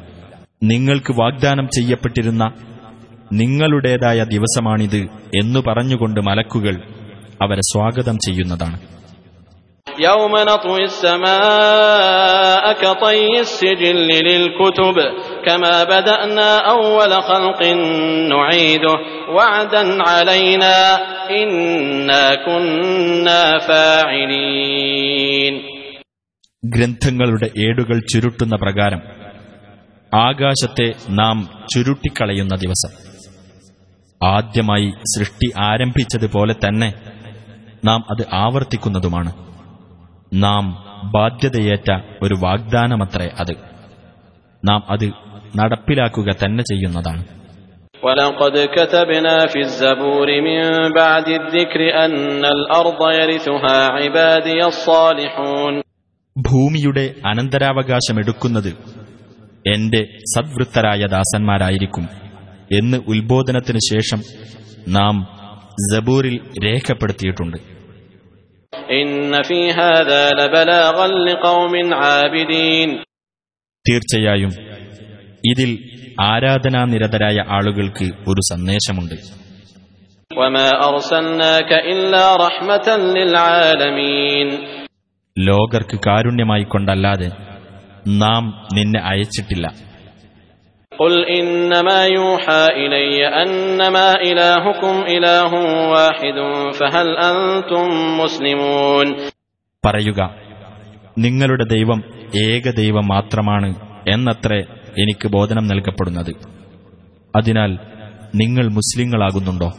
[0.63, 2.51] നിങ്ങൾക്ക് വാഗ്ദാനം ചെയ്യപ്പെട്ടിരുന്ന
[3.33, 5.01] നിങ്ങളുടേതായ ദിവസമാണിത്
[5.41, 6.83] എന്നു പറഞ്ഞുകൊണ്ട് മലക്കുകൾ
[7.43, 8.98] അവരെ സ്വാഗതം ചെയ്യുന്നതാണ്.
[9.88, 14.96] يوم نطوي السماء كطي السجل للكتب
[15.46, 17.62] كما بدأنا أول خلق
[18.30, 18.96] نعيده
[19.30, 20.76] وعدا علينا
[21.34, 25.56] إنا كنا فاعلين
[26.64, 29.02] ഗ്രന്ഥങ്ങളുടെ ഏടുകൾ ചുരുട്ടുന്ന പ്രകാരം
[30.12, 30.86] ആകാശത്തെ
[31.20, 31.38] നാം
[31.72, 32.92] ചുരുട്ടിക്കളയുന്ന ദിവസം
[34.22, 36.90] ആദ്യമായി സൃഷ്ടി ആരംഭിച്ചതുപോലെ തന്നെ
[37.84, 39.32] നാം അത് ആവർത്തിക്കുന്നതുമാണ്
[40.38, 40.66] നാം
[41.14, 41.90] ബാധ്യതയേറ്റ
[42.24, 43.54] ഒരു വാഗ്ദാനമത്രേ അത്
[44.64, 45.08] നാം അത്
[45.60, 47.24] നടപ്പിലാക്കുക തന്നെ ചെയ്യുന്നതാണ്
[48.04, 50.62] ولقد كتبنا في الزبور من
[50.94, 52.14] بعد الذكر أن
[52.58, 55.74] الأرض يرثها عبادي الصالحون
[56.36, 58.72] ഭൂമിയുടെ അനന്തരാവകാശമെടുക്കുന്നത്
[59.66, 60.02] എന്റെ
[60.34, 62.06] സദ്വൃത്തരായ ദാസന്മാരായിരിക്കും
[62.72, 64.20] എന്ന് ഉത്ബോധനത്തിനു ശേഷം
[64.98, 65.16] നാം
[65.86, 67.58] ജബൂറിൽ രേഖപ്പെടുത്തിയിട്ടുണ്ട്
[73.91, 74.51] തീർച്ചയായും
[75.47, 75.79] ഇതിൽ
[76.21, 79.15] ആരാധനാനിരതരായ ആളുകൾക്ക് ഒരു സന്ദേശമുണ്ട്.
[85.39, 87.31] ലോകർക്ക് കാരുണ്യമായി കൊണ്ടല്ലാതെ
[88.09, 89.88] നാം നിന്നെ അയച്ചിട്ടില്ല.
[90.98, 95.52] قل إنما يوحى إلي أنما إلهكم إله
[95.90, 96.38] واحد
[96.74, 97.86] فهل أنتم
[98.22, 99.08] مسلمون
[99.84, 100.20] പറയുക
[101.18, 102.00] നിങ്ങളുടെ ദൈവം
[102.44, 103.70] ഏക ദൈവം മാത്രമാണ്
[104.08, 104.60] എന്നത്രേ
[104.98, 106.32] എനിക്ക് ബോധനം നൽകപ്പെടുന്നത്
[107.34, 107.72] അതിനാൽ
[108.42, 109.72] നിങ്ങൾ മുസ്ലിങ്ങളാകുന്നുണ്ടോ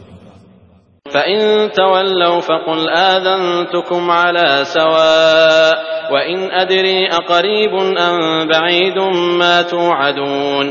[1.05, 1.39] فإن
[1.73, 2.79] تولوا فقل
[3.11, 5.73] آذنتكم على سواء
[6.13, 7.73] وإن أدري أقريب
[8.07, 8.15] أم
[8.47, 8.97] بعيد
[9.41, 10.65] ما توعدون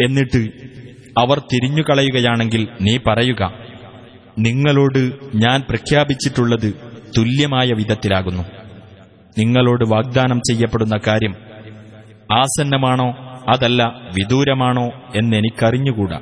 [0.00, 0.50] എന്നിട്ട്
[1.18, 3.52] അവർ തിരിഞ്ഞുകളയുകയാണെങ്കിൽ നീ പറയുക
[4.38, 6.74] നിങ്ങളോട് ഞാൻ പ്രഖ്യാപിച്ചിട്ടുള്ളത്
[7.18, 8.42] തുല്യമായ വിധത്തിലാകുന്നു.
[9.38, 11.34] നിങ്ങളോട് വാഗ്ദാനം ചെയ്യപ്പെടുന്ന കാര്യം
[12.32, 13.14] ആസന്നമാണോ
[13.48, 13.82] അതല്ല
[14.14, 16.20] വിദൂരമാണോ എന്നെനിക്കറിഞ്ഞുകൂടാ.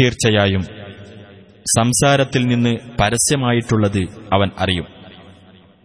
[0.00, 0.62] തീർച്ചയായും
[1.78, 4.02] സംസാരത്തിൽ നിന്ന് പരസ്യമായിട്ടുള്ളത്
[4.32, 4.95] അവൻ അറിയും.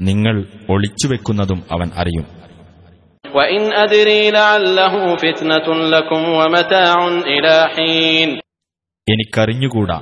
[0.01, 2.25] നിങ്ങൾ ഒളിച്ചുവെക്കുന്നതും അവൻ അറിയും.
[9.09, 10.01] എനിക്കറിഞ്ഞുകൂടാ.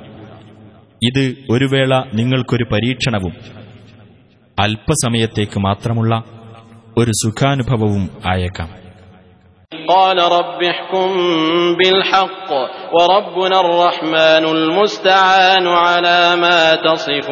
[1.02, 3.32] ഇത് ഒരു വേള നിങ്ങൾക്കൊരു പരീക്ഷണവും
[4.58, 6.22] അല്പസമയത്തേക്ക് മാത്രമുള്ള
[6.98, 8.80] ഒരു സുഖാനുഭവവും ആയേക്കാം.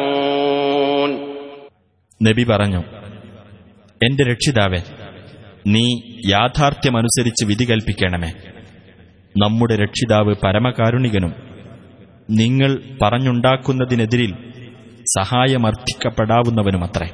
[0.01, 1.38] ൂൻ
[2.23, 2.81] നബി പറഞ്ഞു
[4.05, 4.81] എന്റെ രക്ഷിതാവെ
[5.67, 5.85] നീ
[6.29, 8.31] യാഥാർത്ഥ്യമനുസരിച്ച് വിധി കൽപ്പിക്കണമേ.
[9.37, 11.33] നമ്മുടെ രക്ഷിതാവ് പരമകാരുണികനും
[12.29, 14.33] നിങ്ങൾ പറഞ്ഞുണ്ടാക്കുന്നതിനെതിരിൽ
[15.19, 17.09] സഹായമർത്ഥിക്കപ്പെടാവുന്നവനുമത്രേ